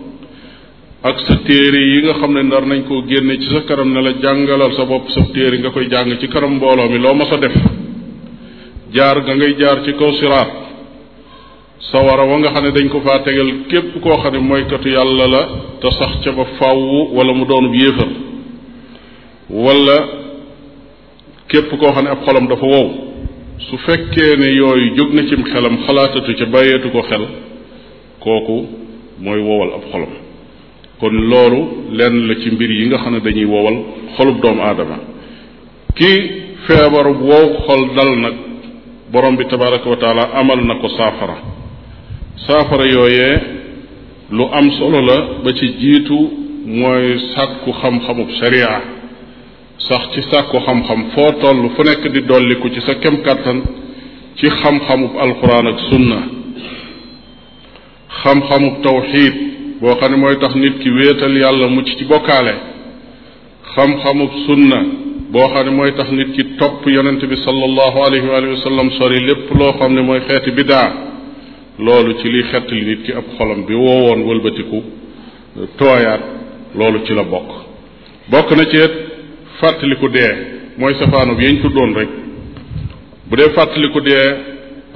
ak 1.03 1.19
sa 1.27 1.35
téere 1.45 1.77
yi 1.77 2.01
nga 2.01 2.13
xam 2.13 2.33
ne 2.33 2.41
ndar 2.43 2.65
nañ 2.65 2.81
koo 2.87 3.03
génne 3.05 3.37
ci 3.37 3.47
sa 3.53 3.61
kanam 3.67 3.93
ne 3.93 4.01
la 4.01 4.13
jàngalal 4.21 4.73
sa 4.75 4.85
bopp 4.85 5.09
sa 5.11 5.21
téere 5.33 5.57
nga 5.59 5.69
koy 5.69 5.87
jàng 5.91 6.17
ci 6.19 6.27
kanam 6.27 6.55
mbooloo 6.55 6.89
mi 6.89 6.97
loo 6.97 7.13
ma 7.13 7.25
sa 7.29 7.37
def 7.37 7.53
jaar 8.93 9.21
ga 9.21 9.33
ngay 9.35 9.55
jaar 9.59 9.83
ci 9.85 9.93
kaw 9.93 10.11
siraat 10.13 10.49
sawara 11.91 12.23
wa 12.25 12.37
nga 12.37 12.49
xam 12.51 12.63
ne 12.63 12.71
dañ 12.71 12.89
ko 12.89 12.99
faa 13.01 13.19
tegal 13.23 13.49
képp 13.69 14.01
koo 14.01 14.17
xam 14.23 14.33
ne 14.33 14.39
mooykatu 14.39 14.89
yàlla 14.89 15.25
la 15.27 15.41
te 15.79 15.91
sax 15.91 16.13
ca 16.23 16.31
ba 16.31 16.43
fàww 16.57 17.13
wala 17.15 17.31
mu 17.33 17.45
doonub 17.45 17.75
yéefar 17.75 18.09
wala 19.51 19.97
képp 21.47 21.69
koo 21.79 21.91
xam 21.93 22.03
ne 22.03 22.09
ab 22.09 22.25
xolam 22.25 22.47
dafa 22.47 22.65
wow 22.65 23.12
su 23.69 23.77
fekkee 23.85 24.37
ne 24.39 24.47
yooyu 24.61 24.95
jóg 24.97 25.09
na 25.13 25.21
cim 25.29 25.41
xelam 25.43 25.75
xalaatatu 25.85 26.31
ca 26.39 26.45
bàyyeetu 26.55 26.87
ko 26.95 27.01
xel 27.09 27.23
kooku 28.23 28.57
mooy 29.25 29.39
wowal 29.47 29.69
ab 29.77 29.83
xolam 29.91 30.11
kon 30.99 31.13
loolu 31.31 31.59
lenn 31.97 32.15
la 32.27 32.33
ci 32.41 32.49
mbir 32.55 32.71
yi 32.79 32.85
nga 32.87 32.97
xam 33.03 33.13
ne 33.13 33.19
dañuy 33.25 33.45
wowal 33.53 33.77
xolub 34.17 34.37
doomu 34.43 34.61
aadama 34.67 34.97
ki 35.97 36.11
feebarub 36.67 37.19
wow 37.29 37.45
xol 37.67 37.81
dal 37.95 38.11
nag 38.23 38.35
borom 39.11 39.35
bi 39.39 39.45
tabaraka 39.51 39.87
wa 39.93 39.99
taala 40.03 40.23
amal 40.41 40.59
na 40.69 40.75
ko 40.81 40.87
saafara 40.97 41.37
saafara 42.47 42.85
yooyee 42.95 43.35
lu 44.37 44.43
am 44.59 44.67
solo 44.79 44.99
la 45.09 45.17
ba 45.43 45.49
ci 45.57 45.67
jiitu 45.81 46.17
mooy 46.77 47.05
sàkku 47.33 47.69
xam-xamub 47.81 48.29
sharia 48.39 48.69
sax 49.89 50.03
ci 50.13 50.21
sàkku 50.31 50.57
xam-xam 50.65 51.01
foo 51.13 51.31
toll 51.41 51.69
fu 51.75 51.83
nekk 51.83 52.03
di 52.13 52.21
dolliku 52.29 52.67
ci 52.73 52.81
sa 52.81 52.93
kem 53.01 53.15
kàttan 53.25 53.57
ci 54.37 54.47
xam-xamub 54.59 55.13
alquran 55.25 55.67
ak 55.71 55.79
sunna 55.89 56.19
xam-xamub 58.23 58.75
tawxiid 58.85 59.33
boo 59.81 59.95
xam 59.99 60.11
ne 60.11 60.17
mooy 60.23 60.35
tax 60.41 60.53
nit 60.55 60.75
ki 60.81 60.89
wéetal 60.95 61.35
yàlla 61.41 61.67
mucc 61.75 61.89
ci 61.97 62.05
bokkaale 62.11 62.55
xam-xamub 63.75 64.29
sunna 64.45 64.79
boo 65.31 65.47
xam 65.53 65.63
ne 65.65 65.71
mooy 65.77 65.91
tax 65.97 66.09
nit 66.17 66.29
ki 66.35 66.43
topp 66.59 66.81
yonent 66.95 67.21
bi 67.31 67.35
sallallahu 67.45 67.97
alayhi 68.07 68.27
wa 68.33 68.57
sallam 68.67 68.87
sori 68.97 69.19
lépp 69.27 69.47
loo 69.59 69.71
xam 69.79 69.91
ne 69.97 70.01
mooy 70.07 70.19
xeeti 70.27 70.51
bidaa 70.57 70.89
loolu 71.85 72.11
ci 72.21 72.27
liy 72.33 72.43
li 72.77 72.83
nit 72.89 73.01
ki 73.05 73.11
ab 73.19 73.25
xolam 73.37 73.59
bi 73.67 73.73
woon 73.85 74.19
wëlbatiku 74.27 74.79
tooyaat 75.79 76.21
loolu 76.77 76.99
ci 77.05 77.13
la 77.13 77.23
bokk 77.33 77.49
bokk 78.31 78.49
na 78.57 78.65
ci 78.71 78.79
fàttaliku 79.59 80.07
dee 80.17 80.31
mooy 80.79 80.93
safaanub 80.99 81.39
yañ 81.43 81.55
tuddoon 81.63 81.91
rek 81.99 82.09
bu 83.29 83.33
dee 83.39 83.49
fàttaliku 83.57 83.99
dee 84.09 84.27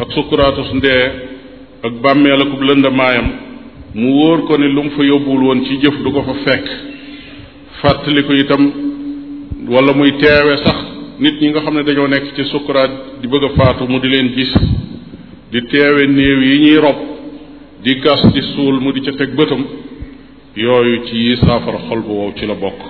ak 0.01 0.09
sukkuraatus 0.15 0.69
ndee 0.75 1.01
ak 1.85 1.93
bàmmeel 2.03 2.41
akub 2.43 2.61
lëndamaayam 2.67 3.27
mu 3.99 4.07
wóor 4.19 4.39
ko 4.47 4.53
ni 4.57 4.67
lu 4.75 4.81
mu 4.83 4.89
fa 4.95 5.03
yóbbuwul 5.09 5.43
woon 5.47 5.65
ci 5.65 5.73
jëf 5.81 5.95
du 6.03 6.09
ko 6.15 6.21
fa 6.27 6.33
fekk 6.45 6.65
fàttaliku 7.81 8.31
itam 8.41 8.63
wala 9.73 9.91
muy 9.99 10.11
teewe 10.23 10.53
sax 10.65 10.77
nit 11.23 11.35
ñi 11.41 11.47
nga 11.49 11.61
xam 11.63 11.75
ne 11.75 11.83
dañoo 11.87 12.07
nekk 12.07 12.25
ci 12.35 12.43
sukkuraat 12.51 12.91
di 13.21 13.25
bëgg 13.31 13.43
a 13.47 13.49
faatu 13.57 13.83
mu 13.91 13.97
di 14.03 14.07
leen 14.13 14.27
gis 14.35 14.53
di 15.51 15.59
teewe 15.71 16.01
néew 16.17 16.37
yi 16.49 16.55
ñuy 16.63 16.75
rob 16.85 16.97
di 17.83 17.91
gas 18.03 18.21
di 18.33 18.41
suul 18.51 18.75
mu 18.83 18.89
di 18.95 19.01
ca 19.05 19.11
teg 19.19 19.29
bëtam 19.37 19.63
yooyu 20.63 20.95
ci 21.05 21.15
yi 21.25 21.33
saafara 21.43 21.79
xol 21.89 22.01
bu 22.05 22.11
wow 22.19 22.31
ci 22.37 22.45
la 22.45 22.55
bokk 22.63 22.81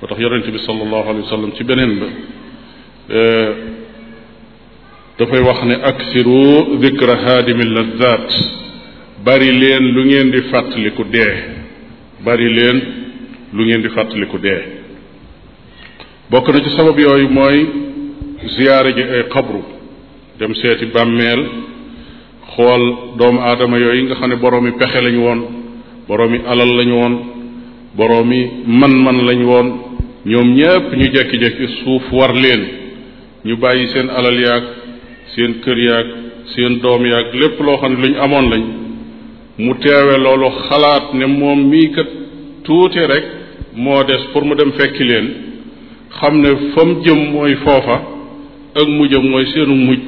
ba 0.00 0.08
tax 0.08 0.18
yonente 0.20 0.50
bi 0.50 0.58
sallallahu 0.58 1.08
alayhi 1.08 1.24
wa 1.24 1.30
sallam 1.30 1.52
ci 1.56 1.64
beneen 1.64 1.98
ba 2.00 2.06
e, 3.08 3.50
dafay 5.18 5.40
wax 5.40 5.62
ne 5.64 5.74
aksiru 5.82 6.76
dikra 6.80 7.16
haadimi 7.16 7.64
lazat 7.64 8.28
bari 9.24 9.50
leen 9.52 9.82
lu 9.94 10.04
ngeen 10.04 10.30
di 10.30 10.40
fàttaliku 10.50 11.04
dee 11.04 11.36
bari 12.24 12.48
leen 12.54 12.76
lu 13.52 13.64
ngeen 13.64 13.80
di 13.82 13.88
fàttaliku 13.88 14.38
dee 14.38 14.62
bokk 16.30 16.46
na 16.48 16.60
ci 16.60 16.70
sabab 16.76 16.98
yooyu 16.98 17.28
mooy 17.30 17.66
ziyaare 18.56 18.92
ji 18.92 19.02
ay 19.02 19.22
xabru 19.32 19.64
dem 20.38 20.54
seeti 20.54 20.86
bàmmeel 20.92 21.42
xool 22.54 22.82
doomu 23.18 23.40
aadama 23.40 23.78
yooyu 23.78 24.04
nga 24.04 24.14
xam 24.16 24.28
ne 24.30 24.36
boroomi 24.36 24.72
pexe 24.72 25.00
lañu 25.00 25.20
woon 25.26 25.40
boroomi 26.08 26.38
alal 26.46 26.70
lañu 26.78 26.94
woon 27.00 27.14
boroomi 27.96 28.40
man-man 28.66 29.18
lañu 29.24 29.46
woon 29.48 29.68
ñoom 30.30 30.48
ñépp 30.58 30.86
ñu 30.98 31.06
jekki-jekki 31.14 31.66
suuf 31.80 32.02
war 32.12 32.32
leen 32.34 32.62
ñu 33.46 33.54
bàyyi 33.62 33.86
seen 33.92 34.08
alal 34.10 34.38
yaag 34.44 34.62
seen 35.34 35.52
kër 35.64 35.78
yaag 35.88 36.06
seen 36.54 36.72
doom 36.82 37.02
yaag 37.06 37.26
lépp 37.40 37.56
loo 37.66 37.76
xam 37.82 37.92
ne 38.00 38.08
lu 38.12 38.18
amoon 38.24 38.46
lañ 38.52 38.62
mu 39.64 39.72
teewe 39.82 40.14
loolu 40.24 40.48
xalaat 40.68 41.04
ne 41.14 41.26
moom 41.40 41.60
mii 41.70 41.88
kët 41.94 42.10
tuuti 42.64 43.00
rek 43.12 43.24
moo 43.84 44.02
des 44.08 44.22
pour 44.32 44.44
mu 44.44 44.54
dem 44.56 44.72
fekki 44.78 45.04
leen 45.10 45.26
xam 46.18 46.34
ne 46.42 46.50
fa 46.72 46.82
mu 46.88 46.94
jëm 47.04 47.20
mooy 47.32 47.54
foofa 47.64 47.96
ak 48.80 48.86
mu 48.96 49.04
jëm 49.10 49.24
mooy 49.30 49.46
seenu 49.52 49.74
mujj 49.86 50.02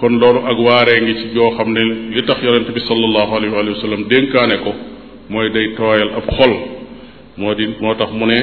kon 0.00 0.14
loolu 0.20 0.40
ak 0.50 0.58
waaree 0.66 0.98
ngi 1.02 1.14
ci 1.20 1.26
joo 1.34 1.50
xam 1.56 1.68
ne 1.74 1.82
li 2.14 2.22
tax 2.28 2.38
yonent 2.44 2.68
bi 2.76 2.80
sallallahu 2.88 3.32
alayhi 3.36 3.54
wa 3.76 3.80
sallam 3.84 4.02
dénkaane 4.10 4.56
ko 4.64 4.70
mooy 5.30 5.48
day 5.54 5.66
tooyal 5.76 6.10
ab 6.18 6.26
xol 6.36 6.52
moo 7.38 7.54
di 7.56 7.64
moo 7.82 7.94
tax 8.00 8.12
mu 8.20 8.26
ne 8.26 8.40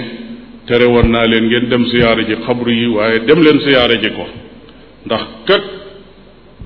tere 0.69 0.83
woon 0.93 1.07
naa 1.15 1.25
leen 1.31 1.45
ngeen 1.49 1.65
dem 1.71 1.83
siyaare 1.91 2.23
ji 2.29 2.35
xabru 2.45 2.71
yi 2.79 2.87
waaye 2.95 3.17
dem 3.27 3.39
leen 3.45 3.59
siyaare 3.65 3.95
ji 4.03 4.09
ko 4.17 4.23
ndax 5.05 5.23
kat 5.47 5.63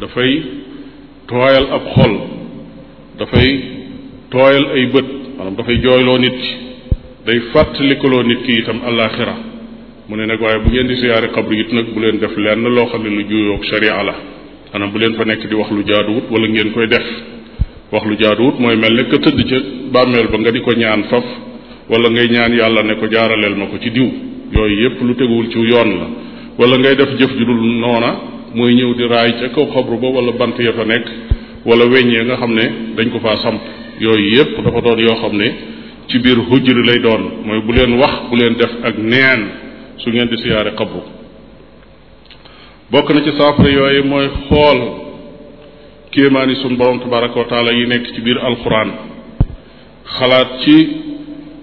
dafay 0.02 0.32
tooyal 1.30 1.66
ab 1.78 1.84
xol 1.96 2.14
dafay 3.20 3.50
tooyal 4.34 4.66
ay 4.76 4.86
bët 4.94 5.10
maanaam 5.38 5.56
dafay 5.60 5.76
jooyloo 5.86 6.18
nit 6.24 6.38
ki 6.44 6.52
day 7.26 7.40
fàttalikuloo 7.54 8.24
nit 8.30 8.42
ki 8.46 8.54
itam 8.62 8.80
àllaaxira 8.90 9.36
mu 10.08 10.16
ne 10.18 10.26
nag 10.26 10.42
waaye 10.42 10.60
bu 10.64 10.70
ngeen 10.74 10.88
di 10.90 10.96
siyaare 11.02 11.28
xabru 11.36 11.54
it 11.62 11.70
nag 11.72 11.86
bu 11.94 12.00
leen 12.02 12.18
def 12.20 12.36
lenn 12.46 12.66
loo 12.78 12.86
xam 12.92 13.04
ne 13.04 13.10
lu 13.18 13.24
juyoog 13.30 13.64
sharia 13.70 14.04
la 14.10 14.16
maanaam 14.72 14.90
bu 14.94 14.98
leen 14.98 15.14
fa 15.18 15.24
nekk 15.30 15.46
di 15.50 15.56
wax 15.62 15.70
lu 15.78 15.84
jaaduwut 15.90 16.26
wala 16.34 16.48
ngeen 16.50 16.70
koy 16.74 16.88
def 16.88 17.08
wax 17.94 18.04
lu 18.10 18.16
jaaduwut 18.22 18.56
mooy 18.62 18.76
mel 18.82 18.94
ne 18.98 19.04
ka 19.12 19.18
tëdd 19.26 19.40
ca 19.50 19.58
bàmmeel 19.96 20.28
ba 20.32 20.38
nga 20.42 20.52
di 20.56 20.60
ko 20.66 20.72
ñaan 20.82 21.04
faf 21.12 21.26
wala 21.92 22.10
ngay 22.10 22.30
ñaan 22.32 22.54
yàlla 22.56 22.84
ne 22.84 22.96
ko 22.96 23.06
jaaraleel 23.12 23.56
ma 23.56 23.66
ko 23.68 23.76
ci 23.84 23.90
diw 23.92 24.08
yooyu 24.56 24.82
yépp 24.82 25.02
lu 25.04 25.14
teguwul 25.16 25.48
ci 25.52 25.58
yoon 25.60 25.90
la 26.00 26.08
wala 26.58 26.78
ngay 26.78 26.96
def 26.96 27.18
jëf 27.20 27.32
ju 27.38 27.44
dul 27.46 27.60
noona 27.84 28.12
mooy 28.56 28.74
ñëw 28.76 28.94
di 28.96 29.08
raay 29.08 29.32
ca 29.42 29.50
kaw 29.54 29.66
xabru 29.76 29.98
ba 30.00 30.08
wala 30.08 30.32
bant 30.32 30.56
ya 30.60 30.72
fa 30.72 30.84
nekk 30.86 31.06
wala 31.66 31.84
ya 32.10 32.24
nga 32.24 32.38
xam 32.38 32.54
ne 32.54 32.66
dañ 32.96 33.10
ko 33.12 33.20
faa 33.20 33.36
samp 33.44 33.62
yooyu 34.00 34.36
yépp 34.36 34.56
dafa 34.64 34.82
doon 34.82 35.00
yoo 35.00 35.16
xam 35.20 35.36
ne 35.38 35.50
ci 36.08 36.20
biir 36.20 36.38
hujri 36.40 36.82
lay 36.88 37.00
doon 37.00 37.24
mooy 37.44 37.60
bu 37.62 37.74
leen 37.74 38.00
wax 38.00 38.30
bu 38.30 38.36
leen 38.38 38.56
def 38.56 38.72
ak 38.84 38.98
neen 38.98 39.42
su 39.98 40.10
ngeen 40.10 40.30
di 40.30 40.38
siyaare 40.38 40.72
xabru 40.72 41.04
bokk 42.92 43.12
na 43.14 43.22
ci 43.24 43.32
saafara 43.38 43.70
yooyu 43.70 44.04
mooy 44.06 44.30
xool 44.48 44.80
kéemaani 46.12 46.56
sun 46.56 46.78
borom 46.78 47.00
tabaraka 47.00 47.38
wa 47.40 47.46
taala 47.48 47.72
yi 47.74 47.86
nekk 47.86 48.16
ci 48.16 48.22
biir 48.22 48.38
alquran 48.38 48.92
xalaat 50.18 50.48
ci 50.64 51.11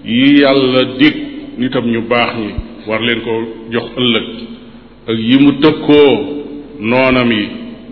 yi 0.03 0.41
yàlla 0.41 0.97
dig 0.99 1.15
nitam 1.57 1.85
ñu 1.91 2.01
baax 2.09 2.29
ñi 2.37 2.51
war 2.87 3.01
leen 3.01 3.21
ko 3.21 3.31
jox 3.71 3.85
ëllëg 3.99 4.25
ak 5.07 5.17
yi 5.17 5.35
mu 5.43 5.51
tëkkoo 5.59 6.13
noonam 6.79 7.31
yi 7.31 7.45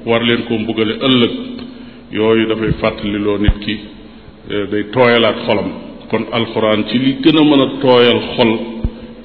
war 0.05 0.21
leen 0.23 0.43
ko 0.47 0.53
mbugale 0.57 0.93
ëllëg 1.07 1.31
yooyu 2.13 2.47
dafay 2.47 2.71
fàttali 2.79 3.19
loo 3.19 3.37
nit 3.37 3.57
ki 3.65 3.73
eh, 4.51 4.65
day 4.71 4.83
tooyalaat 4.93 5.37
xolam 5.45 5.69
kon 6.09 6.23
alxuraan 6.31 6.85
ci 6.89 6.97
li 6.97 7.13
gën 7.23 7.37
a 7.37 7.43
mën 7.43 7.61
a 7.61 7.67
tooyal 7.81 8.19
xol 8.35 8.51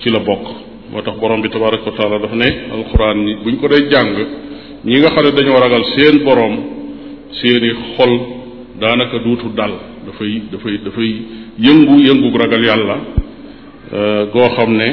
ci 0.00 0.10
la 0.10 0.18
bokk 0.18 0.44
moo 0.90 1.02
tax 1.02 1.16
borom 1.20 1.40
bi 1.40 1.48
tabaraka 1.48 1.84
ko 1.84 1.90
taala 1.90 2.18
dafa 2.18 2.34
ne 2.36 2.48
alxuraan 2.76 3.44
buñ 3.44 3.56
ko 3.60 3.68
day 3.68 3.88
jàng 3.90 4.12
ñi 4.84 4.96
nga 4.98 5.10
xam 5.14 5.24
ne 5.24 5.30
dañoo 5.36 5.60
ragal 5.60 5.84
seen 5.94 6.24
borom 6.24 6.54
seeni 7.40 7.70
xol 7.96 8.41
daanaka 8.82 9.18
duutu 9.24 9.48
dal 9.54 9.72
dafay 10.10 10.32
dafay 10.52 10.74
dafay 10.84 11.10
yëngu 11.66 11.94
yëngu 12.06 12.28
ragal 12.42 12.58
yàlla 12.70 12.96
euh, 13.98 14.22
goo 14.34 14.48
xam 14.58 14.70
ne 14.76 14.88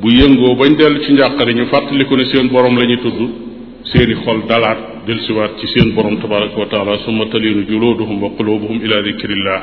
bu 0.00 0.08
yëngoo 0.12 0.54
bañ 0.60 0.76
dellu 0.76 1.00
ci 1.04 1.12
njàqare 1.14 1.54
ñu 1.54 1.64
fàttaliku 1.72 2.16
ne 2.16 2.24
seen 2.26 2.48
borom 2.48 2.76
la 2.78 2.84
ñuy 2.84 2.98
tudd 3.00 3.18
seeni 3.92 4.14
xol 4.24 4.44
dalaat 4.46 4.78
dellusiwaat 5.06 5.56
ci 5.60 5.66
seen 5.68 5.94
borom 5.94 6.20
tabaraka 6.20 6.58
wa 6.58 6.66
taala 6.66 6.98
summa 7.06 7.24
taliinu 7.32 7.64
juluuduhum 7.66 8.22
wa 8.22 8.30
quluubuhum 8.36 8.80
ila 8.84 9.00
dikrillah 9.02 9.60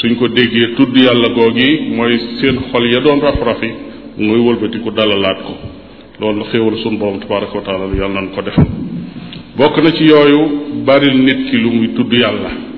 suñ 0.00 0.16
ko 0.18 0.28
déggee 0.28 0.72
tudd 0.74 0.96
yàlla 0.96 1.28
googi 1.28 1.68
mooy 1.96 2.18
seen 2.40 2.56
xol 2.72 2.90
ya 2.90 3.00
doon 3.00 3.20
raf-rafi 3.20 3.68
muy 4.16 4.40
wëlbatiku 4.40 4.90
dalalaat 4.92 5.42
ko 5.46 5.52
loolu 6.20 6.44
xéewal 6.50 6.76
suñ 6.82 6.96
borom 6.98 7.18
tabaraka 7.20 7.54
wa 7.56 7.64
taala 7.64 7.84
lu 7.86 7.96
yàlla 8.00 8.14
nañ 8.20 8.28
ko 8.34 8.40
def 8.42 8.56
bokk 9.58 9.76
na 9.84 9.92
ci 9.92 10.04
yooyu 10.04 10.40
baril 10.86 11.18
nit 11.24 11.50
ki 11.50 11.56
lu 11.58 11.70
yàlla 12.16 12.72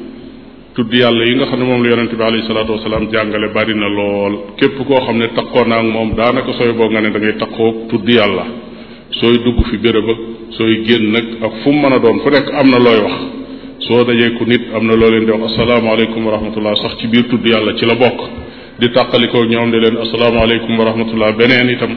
tudd 0.76 0.92
yàlla 0.92 1.25
yi 1.25 1.35
nga 1.37 1.47
xam 1.50 1.59
ne 1.61 1.66
moom 1.71 1.83
la 1.83 1.88
yonente 1.88 2.16
bi 2.21 2.23
alayhi 2.25 2.47
salaatu 2.47 3.09
jàngale 3.14 3.49
bari 3.56 3.75
na 3.75 3.88
lool 3.99 4.33
képp 4.61 4.76
koo 4.88 5.00
xam 5.06 5.16
ne 5.18 5.26
takkoo 5.37 5.64
naa 5.64 5.80
ak 5.80 5.88
moom 5.97 6.09
daanaka 6.18 6.52
sooy 6.59 6.73
boo 6.78 6.90
nga 6.90 7.00
ne 7.00 7.09
da 7.14 7.18
ngay 7.18 7.35
takkoo 7.42 7.71
tudd 7.90 8.06
yàlla 8.16 8.45
sooy 9.21 9.37
dugg 9.45 9.59
fi 9.71 9.76
béréb 9.85 10.09
ak 10.14 10.18
sooy 10.56 10.73
génn 10.87 11.06
nag 11.14 11.26
ak 11.47 11.52
fu 11.62 11.73
mu 11.73 11.80
mën 11.83 11.92
a 11.97 11.99
doon 12.04 12.16
fu 12.23 12.28
nekk 12.37 12.49
am 12.61 12.66
na 12.73 12.78
looy 12.87 12.99
wax 13.06 13.14
soo 13.87 14.04
dajeeku 14.06 14.45
nit 14.52 14.64
am 14.76 14.85
na 14.88 14.95
loo 15.00 15.11
leen 15.12 15.25
di 15.26 15.30
wax 15.35 15.42
asalaamaaleykum 15.52 16.21
wa 16.26 16.30
rahmatullah 16.37 16.75
sax 16.83 16.92
ci 17.00 17.06
biir 17.12 17.25
tudd 17.33 17.45
yàlla 17.52 17.71
ci 17.78 17.85
la 17.90 17.95
bokk 18.04 18.21
di 18.80 18.87
tàqalikoo 18.97 19.45
ñoom 19.50 19.68
di 19.73 19.78
leen 19.85 19.97
asalaamaaleykum 20.04 20.73
wa 20.78 20.85
rahmatullah 20.90 21.30
beneen 21.40 21.68
itam 21.75 21.92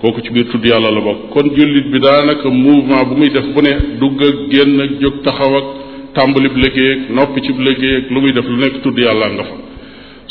kooku 0.00 0.20
ci 0.24 0.30
biir 0.34 0.46
tudd 0.52 0.64
yàlla 0.70 0.88
la 0.96 1.00
bokk 1.06 1.20
kon 1.34 1.46
jullit 1.56 1.86
bi 1.92 1.98
daanaka 2.06 2.46
mouvement 2.66 3.02
bu 3.08 3.14
muy 3.20 3.28
def 3.36 3.46
bu 3.54 3.60
ne 3.66 3.72
dugg 4.00 4.18
ak 4.28 4.36
génn 4.52 4.74
ak 4.84 4.90
jóg 5.02 5.16
taxaw 5.28 5.81
tàmbalib 6.14 6.56
liggéey 6.56 6.92
ak 6.92 7.10
noppi 7.10 7.40
cib 7.40 7.58
liggéey 7.58 7.96
ak 8.04 8.10
lu 8.10 8.20
muy 8.20 8.32
def 8.32 8.44
lu 8.44 8.56
nekk 8.56 8.82
tudd 8.82 8.98
yàlla 8.98 9.28
nga 9.34 9.44
fa 9.44 9.56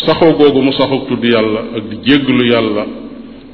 saxoo 0.05 0.33
googu 0.37 0.61
mu 0.61 0.71
saxoo 0.73 1.05
tudd 1.09 1.23
yàlla 1.23 1.61
ak 1.77 1.83
di 1.89 1.95
jéggalu 2.05 2.45
yàlla 2.49 2.85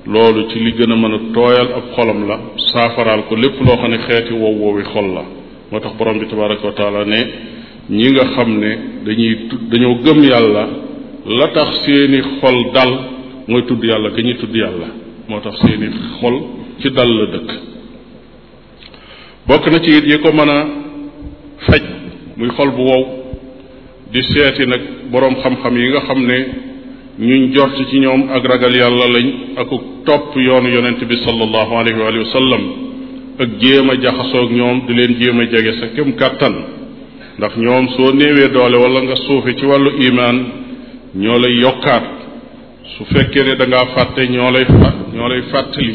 loolu 0.06 0.48
ci 0.50 0.60
li 0.60 0.72
gën 0.78 0.92
a 0.92 0.96
mën 0.96 1.14
a 1.16 1.20
tooyal 1.34 1.70
ab 1.78 1.84
xolam 1.96 2.28
la 2.28 2.38
saafaraal 2.72 3.24
ko 3.28 3.36
lépp 3.36 3.58
loo 3.66 3.78
xam 3.78 3.92
ne 3.92 3.98
xeeti 4.08 4.34
wow 4.34 4.54
wowi 4.62 4.84
xol 4.84 5.08
la 5.16 5.24
moo 5.72 5.80
tax 5.80 5.94
borom 5.98 6.20
bi 6.20 6.26
tabaraka 6.28 6.68
wa 6.68 6.74
taala 6.74 7.06
ne 7.06 7.20
ñi 7.90 8.12
nga 8.12 8.26
xam 8.36 8.60
ne 8.60 8.72
dañuy 9.06 9.36
dañoo 9.72 9.96
gëm 10.04 10.24
yàlla 10.24 10.68
la 11.38 11.48
tax 11.48 11.70
seeni 11.86 12.22
xol 12.40 12.72
dal 12.74 12.94
mooy 13.48 13.64
tudd 13.66 13.84
yàlla 13.84 14.10
ga 14.10 14.22
ñuy 14.24 14.36
tudd 14.38 14.56
yàlla 14.56 14.88
moo 15.30 15.40
tax 15.40 15.60
seeni 15.62 15.90
xol 16.20 16.42
ci 16.82 16.90
dal 16.90 17.10
la 17.18 17.26
dëkk 17.38 17.52
bokk 19.48 19.68
na 19.72 19.80
ci 19.80 19.92
it 19.98 20.06
yi 20.06 20.18
ko 20.20 20.30
mën 20.34 20.50
a 20.50 20.60
faj 21.66 21.97
muy 22.38 22.50
xol 22.58 22.70
bu 22.78 22.84
wow 22.90 23.04
di 24.14 24.22
seeti 24.32 24.64
nag 24.68 24.82
boroom 25.12 25.36
xam-xam 25.42 25.74
yi 25.82 25.88
nga 25.92 26.02
xam 26.08 26.20
ne 26.30 26.38
ñuñ 27.28 27.44
jort 27.54 27.76
ci 27.90 28.00
ñoom 28.00 28.30
ak 28.30 28.44
ragal 28.46 28.74
yàlla 28.76 29.08
lañu 29.16 29.32
ak 29.58 29.70
topp 30.06 30.36
yoonu 30.36 30.70
yonent 30.70 31.00
bi 31.10 31.16
sallallahu 31.26 31.74
alayhi 31.82 31.98
wa 32.00 32.32
sallam 32.34 32.64
ak 33.40 33.50
jéem 33.60 33.90
a 33.90 33.94
jaxasoog 34.02 34.52
ñoom 34.52 34.86
di 34.86 34.94
leen 34.94 35.14
jéem 35.20 35.40
a 35.40 35.46
jege 35.52 35.74
sa 35.80 35.88
kem 35.96 36.14
kàttan 36.16 36.56
ndax 37.38 37.54
ñoom 37.58 37.88
soo 37.98 38.14
néewee 38.14 38.50
doole 38.54 38.78
wala 38.84 39.02
nga 39.02 39.16
suufe 39.26 39.56
ci 39.58 39.66
wàllu 39.66 39.92
imaan 40.08 40.38
ñoo 41.16 41.38
lay 41.40 41.56
yokkaat 41.62 42.06
su 42.98 43.04
fekkee 43.12 43.44
ne 43.46 43.56
da 43.56 43.66
ngaa 43.66 43.86
fàtte 43.96 44.22
ñoo 44.30 44.52
lay 44.52 44.66
fa 44.66 44.90
ñoo 45.14 45.28
lay 45.28 45.42
fàttali 45.52 45.94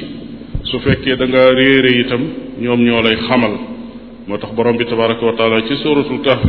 su 0.64 0.78
fekkee 0.80 1.16
da 1.16 1.26
ngaa 1.26 1.54
réere 1.58 1.90
itam 2.02 2.22
ñoom 2.60 2.80
ñoo 2.84 3.02
lay 3.02 3.16
xamal 3.28 3.54
moo 4.28 4.38
tax 4.38 4.54
borom 4.54 4.76
bi 4.76 4.84
tabaraka 4.86 5.26
wa 5.26 5.32
taala 5.32 5.62
ci 5.66 5.76
suratul 5.82 6.20
kahf 6.24 6.44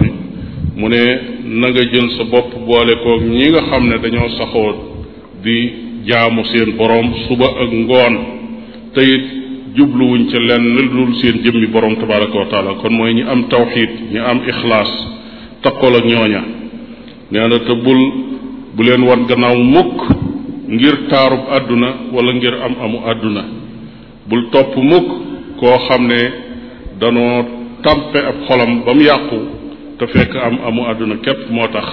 mu 0.77 0.89
ne 0.89 1.03
na 1.45 1.69
nga 1.69 1.81
jël 1.91 2.07
sa 2.17 2.23
bopp 2.23 2.51
boole 2.67 2.93
koog 3.03 3.23
ñi 3.25 3.49
nga 3.49 3.61
xam 3.69 3.87
ne 3.89 3.97
dañoo 3.97 4.29
saxoo 4.37 4.73
di 5.43 5.55
jaamu 6.05 6.45
seen 6.45 6.75
borom 6.77 7.13
suba 7.27 7.45
ak 7.63 7.71
ngoon 7.71 8.15
te 8.93 9.01
jubluwuñ 9.75 10.27
ca 10.31 10.37
lenn 10.39 10.75
dul 10.93 11.15
seen 11.21 11.41
jëmmi 11.43 11.67
borom 11.67 11.95
tabaraka 11.95 12.37
wa 12.37 12.75
kon 12.79 12.91
mooy 12.93 13.13
ñi 13.15 13.23
am 13.23 13.47
tawxiid 13.49 13.89
ñi 14.11 14.19
am 14.19 14.39
ixlaas 14.47 14.91
takkool 15.63 15.95
ak 15.95 16.05
ñooña 16.05 16.43
nee 17.31 17.47
na 17.47 17.59
te 17.59 17.73
bul 17.73 18.01
bu 18.75 18.83
leen 18.83 19.01
wan 19.01 19.25
gannaaw 19.25 19.57
mukk 19.57 19.95
ngir 20.67 21.07
taarub 21.09 21.45
àdduna 21.49 21.87
walla 22.11 22.33
ngir 22.33 22.53
am 22.53 22.75
amu 22.83 22.97
àdduna 23.07 23.43
bul 24.29 24.49
topp 24.51 24.77
mukk 24.77 25.07
koo 25.59 25.77
xam 25.87 26.07
ne 26.07 26.21
danoo 26.99 27.62
tampé 27.83 28.19
ab 28.19 28.35
xolam 28.47 28.71
ba 28.85 28.93
mu 28.95 29.01
yàqu 29.03 29.39
te 29.99 30.05
fekk 30.13 30.31
am 30.35 30.55
amu 30.67 30.81
àdduna 30.91 31.15
képp 31.25 31.49
moo 31.49 31.67
tax 31.67 31.87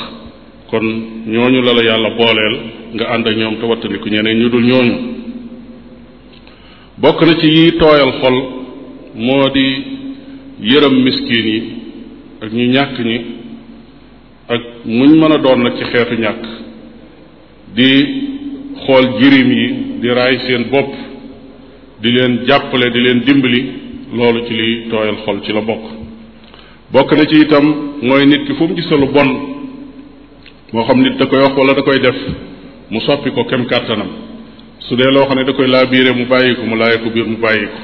kon 0.70 0.84
ñooñu 1.26 1.60
la 1.62 1.72
la 1.74 1.82
yàlla 1.88 2.10
booleel 2.20 2.54
nga 2.94 3.04
ànd 3.14 3.26
ak 3.28 3.36
ñoom 3.36 3.56
te 3.58 3.64
wattandiku 3.70 4.08
ñeneen 4.08 4.38
ñu 4.40 4.48
dul 4.50 4.64
ñooñu 4.70 4.96
bokk 7.00 7.18
na 7.26 7.34
ci 7.40 7.48
yi 7.56 7.72
tooyal 7.80 8.12
xol 8.22 8.34
moo 9.26 9.48
di 9.56 9.68
yërëm 10.70 10.94
miskiin 11.06 11.44
yi 11.52 11.58
ak 12.42 12.52
ñu 12.52 12.64
ñàkk 12.74 12.94
ñi 13.10 13.16
ak 14.54 14.62
muñ 14.84 15.10
mën 15.20 15.32
a 15.32 15.38
doon 15.44 15.58
nag 15.62 15.74
ci 15.78 15.84
xeetu 15.90 16.14
ñàkk 16.24 16.44
di 17.76 17.88
xool 18.86 19.04
jirim 19.18 19.50
yi 19.58 19.68
di 20.00 20.08
raay 20.16 20.38
seen 20.46 20.62
bopp 20.72 20.92
di 22.00 22.08
leen 22.16 22.34
jàppale 22.48 22.86
di 22.94 23.00
leen 23.00 23.20
dimbali 23.26 23.62
loolu 24.16 24.40
ci 24.46 24.52
liy 24.52 24.86
tooyal 24.90 25.16
xol 25.24 25.38
ci 25.44 25.52
la 25.52 25.60
bokk 25.60 25.84
bokk 26.90 27.10
na 27.16 27.24
ci 27.26 27.36
itam 27.40 27.66
mooy 28.02 28.26
nit 28.26 28.44
ki 28.46 28.54
fu 28.54 28.64
mu 28.66 28.74
gisa 28.74 28.96
lu 28.96 29.06
bon 29.06 29.28
moo 30.72 30.84
xam 30.84 31.00
nit 31.00 31.16
da 31.16 31.26
koy 31.26 31.38
wax 31.40 31.54
wala 31.56 31.74
da 31.74 31.82
koy 31.82 32.00
def 32.00 32.16
mu 32.90 33.00
soppi 33.00 33.30
ko 33.30 33.44
kem 33.44 33.64
kàttanam 33.66 34.08
su 34.78 34.94
dee 34.96 35.10
loo 35.12 35.26
xam 35.26 35.38
ne 35.38 35.44
da 35.44 35.52
koy 35.52 35.66
laa 35.66 35.86
biire 35.86 36.12
mu 36.12 36.26
bàyyi 36.26 36.54
ko 36.56 36.64
mu 36.66 36.76
laay 36.76 36.98
ko 37.02 37.10
biir 37.10 37.26
mu 37.26 37.36
bàyyi 37.36 37.66
ko 37.72 37.80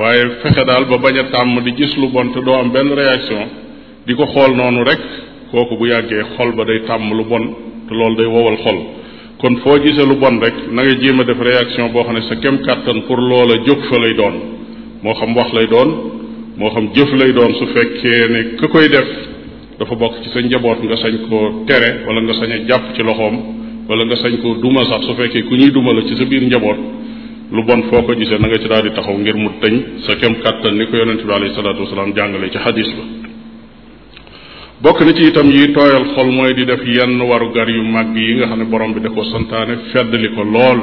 waaye 0.00 0.22
fexe 0.42 0.64
daal 0.64 0.84
ba 0.84 0.98
bañ 0.98 1.18
a 1.18 1.24
tàmm 1.30 1.60
di 1.64 1.72
gis 1.74 1.96
lu 1.96 2.08
bon 2.08 2.30
te 2.32 2.40
doo 2.42 2.54
am 2.60 2.70
benn 2.70 2.94
réaction 2.94 3.42
di 4.06 4.14
ko 4.14 4.26
xool 4.26 4.54
noonu 4.56 4.84
rek 4.84 5.00
kooku 5.50 5.74
bu 5.78 5.86
yàggee 5.86 6.22
xol 6.36 6.52
ba 6.54 6.64
day 6.64 6.80
tàmm 6.86 7.12
lu 7.14 7.24
bon 7.24 7.44
te 7.88 7.92
loolu 7.94 8.16
day 8.16 8.26
wowal 8.26 8.56
xol 8.62 8.78
kon 9.40 9.56
foo 9.62 9.78
gisee 9.82 10.06
lu 10.06 10.14
bon 10.16 10.38
rek 10.40 10.54
na 10.70 10.82
nga 10.84 10.94
jéem 11.00 11.18
a 11.20 11.24
def 11.24 11.40
réaction 11.40 11.88
boo 11.92 12.04
xam 12.04 12.14
ne 12.14 12.20
sa 12.28 12.36
kem 12.36 12.58
kàttan 12.62 13.00
pour 13.06 13.18
loola 13.20 13.54
jóg 13.66 13.80
fa 13.88 13.98
lay 13.98 14.14
doon 14.14 14.58
moo 15.02 15.14
xam 15.14 15.34
wax 15.36 15.52
lay 15.54 15.66
doon 15.66 15.88
moo 16.56 16.70
xam 16.74 16.88
jëf 16.94 17.12
lay 17.18 17.32
doon 17.32 17.54
su 17.54 17.66
fekkee 17.74 18.28
ne 18.28 18.40
ka 18.60 18.66
koy 18.68 18.88
def 18.88 19.08
dafa 19.78 19.94
bokk 19.96 20.20
ci 20.22 20.28
sa 20.30 20.40
njaboot 20.42 20.78
nga 20.82 20.96
sañ 21.02 21.14
koo 21.28 21.64
tere 21.68 22.04
wala 22.06 22.20
nga 22.20 22.34
sañ 22.40 22.50
jàpp 22.68 22.92
ci 22.96 23.02
loxoom 23.02 23.36
wala 23.88 24.04
nga 24.04 24.16
sañ 24.22 24.34
koo 24.42 24.54
duma 24.62 24.82
sax 24.84 25.02
su 25.06 25.14
fekkee 25.14 25.42
ku 25.48 25.54
ñuy 25.54 25.70
duma 25.72 25.92
la 25.92 26.02
ci 26.08 26.14
sa 26.18 26.24
biir 26.24 26.42
njaboot 26.44 26.78
lu 27.54 27.62
bon 27.66 27.82
foo 27.88 28.02
ko 28.06 28.12
gisee 28.18 28.38
na 28.38 28.46
nga 28.48 28.58
ci 28.62 28.68
daal 28.68 28.82
di 28.86 28.90
taxaw 28.96 29.16
ngir 29.22 29.36
mu 29.42 29.48
tëñ 29.62 29.74
sa 30.06 30.12
kem 30.20 30.34
kàttan 30.42 30.74
ni 30.78 30.84
ko 30.88 30.96
yonente 30.96 31.24
bi 31.26 31.32
alayhi 31.32 31.54
salaatu 31.54 31.80
wasalaam 31.84 32.12
jàngale 32.16 32.50
ci 32.54 32.58
xadis 32.64 32.90
ba 32.96 33.04
bokk 34.82 34.98
na 35.04 35.12
ci 35.16 35.24
itam 35.30 35.48
yi 35.50 35.72
tooyal 35.76 36.04
xol 36.14 36.28
mooy 36.36 36.52
di 36.58 36.64
def 36.66 36.82
yenn 36.96 37.20
waru 37.30 37.48
gar 37.54 37.68
yu 37.70 37.82
mag 37.94 38.14
yi 38.16 38.34
nga 38.36 38.46
xam 38.48 38.58
ne 38.58 38.64
borom 38.64 38.92
bi 38.94 39.00
da 39.00 39.08
ko 39.10 39.22
santaane 39.32 39.74
feddli 39.92 40.28
ko 40.34 40.42
lool 40.54 40.80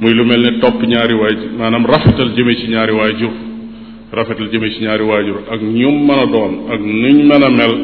muy 0.00 0.14
lu 0.14 0.24
mel 0.24 0.42
ne 0.42 0.52
topp 0.62 0.80
ñaari 0.90 1.14
waajur 1.20 1.50
maanaam 1.58 1.84
rafetal 1.92 2.30
jëme 2.36 2.54
ci 2.60 2.66
ñaari 2.72 2.92
waajur 3.00 3.32
rafetal 4.12 4.48
jëme 4.52 4.68
ci 4.72 4.78
ñaari 4.84 5.04
waajur 5.10 5.38
ak 5.52 5.60
ñu 5.62 5.90
mën 5.90 6.18
a 6.22 6.26
doon 6.26 6.54
ak 6.72 6.80
nuñ 6.80 7.16
mën 7.28 7.42
a 7.44 7.50
mel 7.50 7.74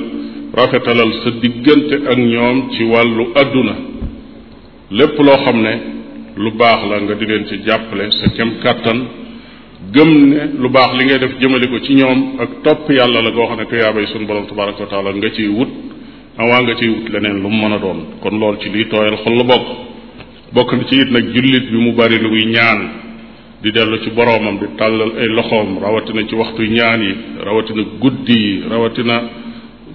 rafetalal 0.56 1.10
sa 1.22 1.30
diggante 1.42 1.94
ak 2.12 2.18
ñoom 2.18 2.70
ci 2.72 2.84
wàllu 2.84 3.26
àdduna 3.40 3.74
lépp 4.90 5.16
loo 5.18 5.36
xam 5.44 5.62
ne 5.62 5.72
lu 6.36 6.50
baax 6.52 6.80
la 6.90 7.00
nga 7.00 7.14
di 7.14 7.26
leen 7.26 7.46
ci 7.46 7.56
jàppale 7.66 8.10
sa 8.10 8.30
kem 8.36 8.50
kàttan 8.62 8.98
gëm 9.94 10.10
ne 10.30 10.40
lu 10.58 10.68
baax 10.68 10.90
li 10.98 11.04
ngay 11.04 11.18
def 11.20 11.34
jëmale 11.40 11.68
ko 11.68 11.78
ci 11.84 11.94
ñoom 11.94 12.34
ak 12.40 12.50
topp 12.64 12.90
yàlla 12.90 13.22
la 13.22 13.30
goo 13.30 13.46
xam 13.46 13.58
ne 13.58 13.66
tuyaabay 13.66 14.06
sunu 14.08 14.26
borom 14.26 14.46
tabaraka 14.46 14.80
wa 14.82 14.88
taala 14.90 15.12
nga 15.14 15.30
ciy 15.30 15.46
wut 15.48 15.68
waa 16.38 16.60
nga 16.62 16.74
ciy 16.74 16.88
wut 16.88 17.08
leneen 17.12 17.38
lu 17.42 17.48
mu 17.48 17.56
mën 17.60 17.72
a 17.72 17.78
doon 17.78 18.00
kon 18.22 18.36
loolu 18.38 18.58
ci 18.60 18.68
lii 18.68 18.84
tooyal 18.86 19.16
xol 19.24 19.36
la 19.36 19.44
bokk 19.44 19.68
bokk 20.52 20.72
na 20.72 20.84
ci 20.88 20.96
it 21.00 21.10
nag 21.10 21.24
jullit 21.34 21.70
bi 21.70 21.76
mu 21.78 21.92
bari 21.92 22.18
lu 22.20 22.28
ñaan 22.50 22.80
di 23.62 23.70
dellu 23.70 24.00
ci 24.02 24.10
boroomam 24.10 24.58
di 24.58 24.66
tàllal 24.76 25.12
ay 25.18 25.28
loxoom 25.28 25.78
rawatina 25.78 26.26
ci 26.26 26.34
waxtu 26.34 26.62
ñaan 26.62 27.02
yi 27.02 27.14
rawatina 27.44 27.82
guddi 27.98 28.32
yi 28.32 28.62
rawatina 28.68 29.30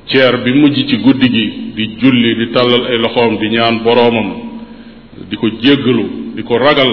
ceer 0.06 0.42
bi 0.44 0.52
mujj 0.54 0.86
ci 0.88 0.98
guddi 1.00 1.30
gi 1.30 1.72
di 1.76 1.96
julli 1.98 2.36
di 2.36 2.50
tàllal 2.52 2.86
ay 2.86 2.98
loxoom 3.00 3.38
di 3.38 3.48
ñaan 3.50 3.82
boroomam 3.84 4.34
di 5.28 5.36
ko 5.36 5.50
jéggalu 5.50 6.32
di 6.36 6.42
ko 6.44 6.56
ragal 6.58 6.92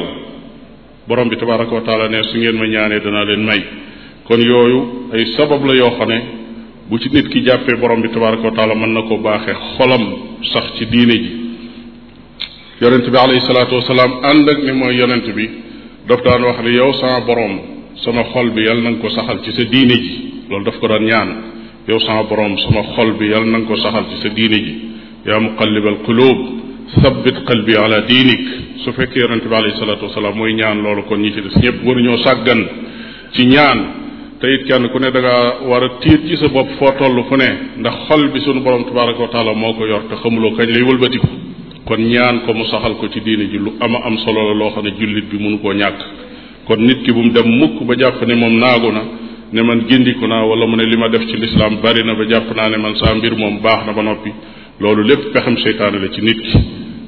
borom 1.07 1.29
bi 1.29 1.37
tabaraka 1.37 1.73
wa 1.75 1.81
taala 1.83 2.09
ne 2.09 2.21
su 2.25 2.37
ngeen 2.37 2.57
ma 2.57 2.67
ñaanee 2.67 2.99
danaa 3.01 3.25
leen 3.27 3.45
may 3.45 3.63
kon 4.25 4.41
yooyu 4.41 5.09
ay 5.13 5.25
sabab 5.37 5.65
la 5.65 5.75
yoo 5.75 5.91
xam 5.97 6.09
ne 6.09 6.21
bu 6.89 6.99
ci 6.99 7.09
nit 7.13 7.29
ki 7.29 7.43
jàppee 7.45 7.77
borom 7.77 8.01
bi 8.01 8.09
tabaraka 8.11 8.43
wa 8.43 8.51
taala 8.55 8.75
mën 8.75 8.93
na 8.93 9.03
ko 9.03 9.19
baaxee 9.19 9.55
xolam 9.77 10.03
sax 10.53 10.75
ci 10.79 10.87
diine 10.87 11.13
ji 11.15 11.42
yonent 12.83 13.07
bi 13.11 13.17
alayhi 13.19 13.47
salaatu 13.47 13.81
salaam 13.87 14.13
ànd 14.31 14.49
ak 14.51 14.59
ni 14.67 14.73
mooy 14.73 14.97
yonent 15.01 15.27
bi 15.37 15.45
daf 16.09 16.21
daan 16.27 16.43
wax 16.43 16.57
ne 16.65 16.71
yow 16.73 16.93
sama 17.01 17.21
borom 17.29 17.53
sama 18.05 18.25
xol 18.33 18.51
bi 18.51 18.63
yal 18.63 18.81
na 18.83 18.91
nga 18.91 18.99
ko 19.03 19.09
saxal 19.17 19.39
ci 19.45 19.53
sa 19.59 19.63
diine 19.73 19.97
ji 20.05 20.11
loolu 20.51 20.65
daf 20.65 20.79
ko 20.81 20.89
daan 20.89 21.05
ñaan 21.05 21.29
yow 21.89 21.99
sama 22.01 22.23
borom 22.25 22.59
sama 22.65 22.83
xol 22.97 23.13
bi 23.21 23.27
yal 23.31 23.45
na 23.47 23.59
ko 23.69 23.77
saxal 23.77 24.05
ci 24.11 24.17
sa 24.23 24.29
diine 24.35 24.59
ji 24.67 24.73
yaa 25.29 25.39
muqallibal 25.39 25.97
qulub 26.07 26.39
sabbit 27.01 27.39
qalbi 27.51 27.77
ala 27.77 28.01
diinik 28.11 28.43
su 28.85 28.91
fekkee 28.93 29.21
yonente 29.21 29.47
bi 29.49 29.55
alayhi 29.55 29.79
salaatu 29.79 30.05
wasalaam 30.09 30.35
mooy 30.37 30.53
ñaan 30.55 30.79
loolu 30.83 31.05
kon 31.05 31.19
ñi 31.23 31.31
ci 31.33 31.41
des 31.41 31.55
ñëpp 31.63 31.85
waruñoo 31.87 32.19
sàggan 32.25 32.67
ci 33.35 33.47
ñaan 33.47 33.79
te 34.41 34.47
it 34.55 34.65
kenn 34.67 34.89
ku 34.91 34.99
ne 34.99 35.11
da 35.13 35.21
war 35.71 35.85
a 35.85 35.89
tiit 36.01 36.27
ci 36.27 36.37
sa 36.37 36.49
bopp 36.49 36.71
foo 36.79 36.91
toll 36.99 37.23
fu 37.29 37.37
ne 37.37 37.49
ndax 37.79 37.95
xol 38.09 38.29
bi 38.33 38.41
sunu 38.41 38.61
borom 38.63 38.85
tabaraka 38.87 39.21
wa 39.23 39.29
taala 39.29 39.53
moo 39.55 39.73
ko 39.75 39.87
yor 39.87 40.03
te 40.09 40.17
xamuloo 40.17 40.57
kañ 40.57 40.69
lay 40.73 40.83
walbatiku 40.83 41.29
kon 41.87 41.99
ñaan 42.11 42.43
ko 42.47 42.55
mu 42.55 42.65
saxal 42.67 42.95
ko 42.99 43.09
ci 43.09 43.21
diine 43.21 43.51
ji 43.51 43.59
lu 43.59 43.75
ama 43.81 43.99
am 44.07 44.17
solo 44.19 44.43
la 44.53 44.55
loo 44.55 44.71
xam 44.75 44.85
ne 44.85 44.93
jullit 44.97 45.25
bi 45.31 45.39
mënu 45.39 45.59
koo 45.61 45.73
ñàkk 45.73 45.99
kon 46.65 46.77
nit 46.85 47.03
ki 47.03 47.11
bu 47.13 47.23
mu 47.23 47.31
dem 47.33 47.49
mukk 47.59 47.83
ba 47.87 47.95
jàpp 47.99 48.23
ne 48.25 48.35
moom 48.35 48.57
naagu 48.59 48.93
na 48.93 49.03
ne 49.53 49.63
man 49.63 49.85
gindiku 49.89 50.27
naa 50.27 50.45
wala 50.47 50.67
mu 50.67 50.77
ne 50.77 50.85
li 50.85 50.97
ma 50.97 51.09
def 51.09 51.27
ci 51.27 51.37
lislaam 51.37 51.81
bari 51.81 52.05
na 52.05 52.15
ba 52.15 52.25
jàpp 52.29 52.55
naa 52.55 52.69
ne 52.71 52.77
man 52.77 52.95
saa 52.97 53.15
mbir 53.15 53.35
moom 53.35 53.61
baax 53.61 53.87
na 53.87 53.93
ba 53.93 54.03
noppi 54.03 54.31
loolu 54.79 55.03
lépp 55.09 55.33
pexem 55.33 55.57
seytaane 55.59 55.99
la 55.99 56.09
ci 56.15 56.21
nit 56.23 56.41
ki 56.41 56.59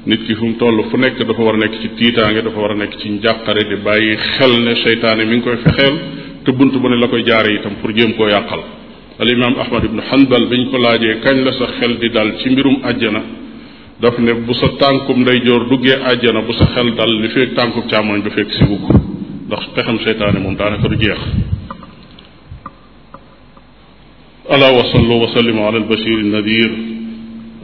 nit 0.07 0.23
ki 0.27 0.35
fu 0.35 0.45
mu 0.45 0.55
toll 0.57 0.83
fu 0.89 0.97
nekk 0.97 1.23
dafa 1.23 1.41
war 1.41 1.55
a 1.55 1.57
nekk 1.57 1.79
ci 1.81 1.89
tiitaange 1.95 2.41
dafa 2.41 2.59
war 2.59 2.71
a 2.71 2.75
nekk 2.75 2.97
ci 2.99 3.09
njàqare 3.09 3.63
di 3.69 3.75
bàyyi 3.77 4.15
xel 4.17 4.61
ne 4.63 4.75
seytaane 4.83 5.23
mi 5.25 5.35
ngi 5.37 5.41
koy 5.43 5.57
fexeel 5.63 5.95
te 6.43 6.51
bunt 6.51 6.75
bu 6.77 6.87
ne 6.89 6.97
la 6.99 7.07
koy 7.07 7.23
jaare 7.25 7.47
itam 7.53 7.75
pour 7.81 7.93
jéem 7.95 8.13
koo 8.15 8.27
yàqal 8.27 8.59
al 9.19 9.29
imam 9.29 9.55
ahmad 9.57 9.83
ibnu 9.85 10.01
hanbal 10.11 10.47
ñu 10.51 10.69
ko 10.69 10.77
laajee 10.77 11.15
kañ 11.23 11.43
la 11.45 11.51
sa 11.53 11.65
xel 11.79 11.97
di 11.97 12.09
dal 12.09 12.35
ci 12.41 12.49
mbirum 12.49 12.79
àjjana 12.83 13.44
daf 14.03 14.15
ne 14.19 14.33
bu 14.47 14.53
sa 14.59 14.67
tànkum 14.81 15.25
joor 15.45 15.69
duggee 15.69 15.95
àjjana 16.11 16.41
bu 16.47 16.53
sa 16.53 16.65
xel 16.75 16.95
dal 16.95 17.11
li 17.21 17.29
fekk 17.33 17.55
tànkum 17.55 17.83
càmmoñ 17.89 18.21
bi 18.23 18.29
fekk 18.29 18.49
si 18.53 18.63
wugg 18.69 18.85
ndax 19.47 19.65
pexam 19.75 19.97
seytaane 20.03 20.39
moom 20.43 20.55
daanaka 20.57 20.87
du 20.89 20.95
jeex 21.03 21.19
ala 24.53 24.67
wa 24.77 24.83
sallu 24.91 25.15
wa 25.23 25.27
sallim 25.35 25.57
ala 25.67 25.77
albashir 25.83 26.17
nadir 26.35 26.71
salli 26.73 26.73
wa 26.73 26.77
sallim 26.77 26.85
ala 26.85 26.93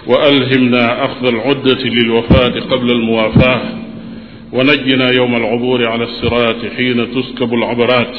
وألهمنا 0.06 1.04
أخذ 1.04 1.26
العدة 1.26 1.84
للوفاة 1.84 2.60
قبل 2.60 2.90
الموافاة 2.90 3.60
ونجنا 4.52 5.10
يوم 5.10 5.34
العبور 5.36 5.86
على 5.88 6.04
الصراط 6.04 6.56
حين 6.76 7.06
تسكب 7.14 7.54
العبرات 7.54 8.14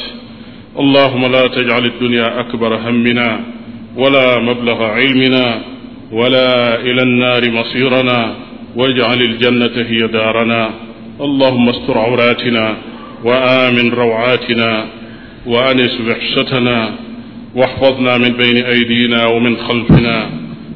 اللهم 0.80 1.26
لا 1.26 1.48
تجعل 1.48 1.86
الدنيا 1.86 2.40
أكبر 2.40 2.76
همنا 2.76 3.40
ولا 3.96 4.40
مبلغ 4.40 4.84
علمنا 4.84 5.62
ولا 6.12 6.82
إلى 6.82 7.02
النار 7.04 7.52
مصيرنا 7.52 8.34
واجعل 8.76 9.22
الجنة 9.22 9.88
هي 9.90 10.08
دارنا 10.08 10.70
اللهم 11.22 11.70
استر 11.70 11.98
عوراتنا 11.98 12.76
وآمن 13.24 13.90
روعاتنا 13.90 14.86
وأنس 15.46 15.98
وحشتنا 16.10 16.94
واحفظنا 17.56 18.18
من 18.18 18.30
بين 18.30 18.58
أيدينا 18.64 19.26
ومن 19.26 19.58
خلفنا 19.58 20.30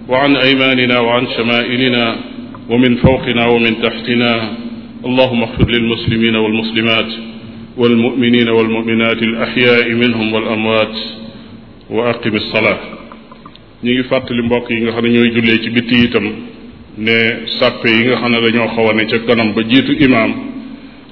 وعن 0.08 0.36
أيماننا 0.36 1.00
وعن 1.00 1.28
شمائلنا 1.38 2.16
ومن 2.70 2.96
فوقنا 2.96 3.46
ومن 3.48 3.82
تحتنا 3.82 4.50
اللهم 5.06 5.44
اغفر 5.44 5.70
للمسلمين 5.72 6.36
والمسلمات 6.36 7.08
والمؤمنين 7.78 8.50
والمؤمنات 8.50 9.18
الأحياء 9.24 9.90
منهم 10.02 10.34
والأموات 10.34 10.96
وأقم 11.90 12.36
الصلاة 12.44 12.78
ñi 13.84 13.94
ngi 13.94 14.04
fàttali 14.10 14.42
mbokk 14.44 14.70
yi 14.70 14.82
nga 14.82 14.92
xam 14.92 15.06
ne 15.06 15.10
ñooy 15.14 15.30
jullee 15.36 15.62
ci 15.64 15.70
bitti 15.70 15.96
itam 16.06 16.26
ne 16.98 17.18
sàppe 17.58 17.86
yi 17.90 18.06
nga 18.06 18.16
xam 18.22 18.32
ne 18.32 18.38
dañoo 18.46 18.68
xaw 18.76 18.86
a 18.90 18.94
ne 18.94 19.04
ca 19.12 19.18
kanam 19.28 19.50
ba 19.56 19.62
jiitu 19.64 19.92
imaam 20.06 20.32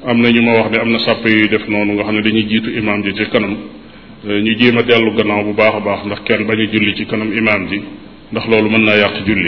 am 0.10 0.17
na 0.21 0.30
ñu 0.30 0.41
ma 0.41 0.52
wax 0.58 0.69
ne 0.71 0.78
am 0.80 0.89
na 0.91 0.99
sàppe 1.06 1.28
yuy 1.30 1.47
def 1.49 1.67
noonu 1.67 1.91
nga 1.93 2.04
xam 2.04 2.15
ne 2.15 2.21
dañuy 2.26 2.45
jiitu 2.52 2.69
imaam 2.80 3.04
ji 3.04 3.12
ca 3.13 3.26
kanam 3.32 3.54
ñu 4.45 4.52
jéem 4.60 4.78
a 4.78 4.82
dellu 4.84 5.12
gannaaw 5.17 5.43
bu 5.45 5.54
baax 5.54 5.73
a 5.76 5.80
baax 5.86 5.99
ndax 6.06 6.19
kenn 6.28 6.45
bañ 6.47 6.60
a 6.63 6.65
julli 6.73 6.95
ci 6.97 7.06
kanam 7.06 7.30
imaam 7.39 7.67
ji 7.69 7.78
ndax 8.32 8.45
loolu 8.52 8.69
mën 8.73 8.84
naa 8.86 8.95
yàq 9.02 9.15
julli 9.28 9.41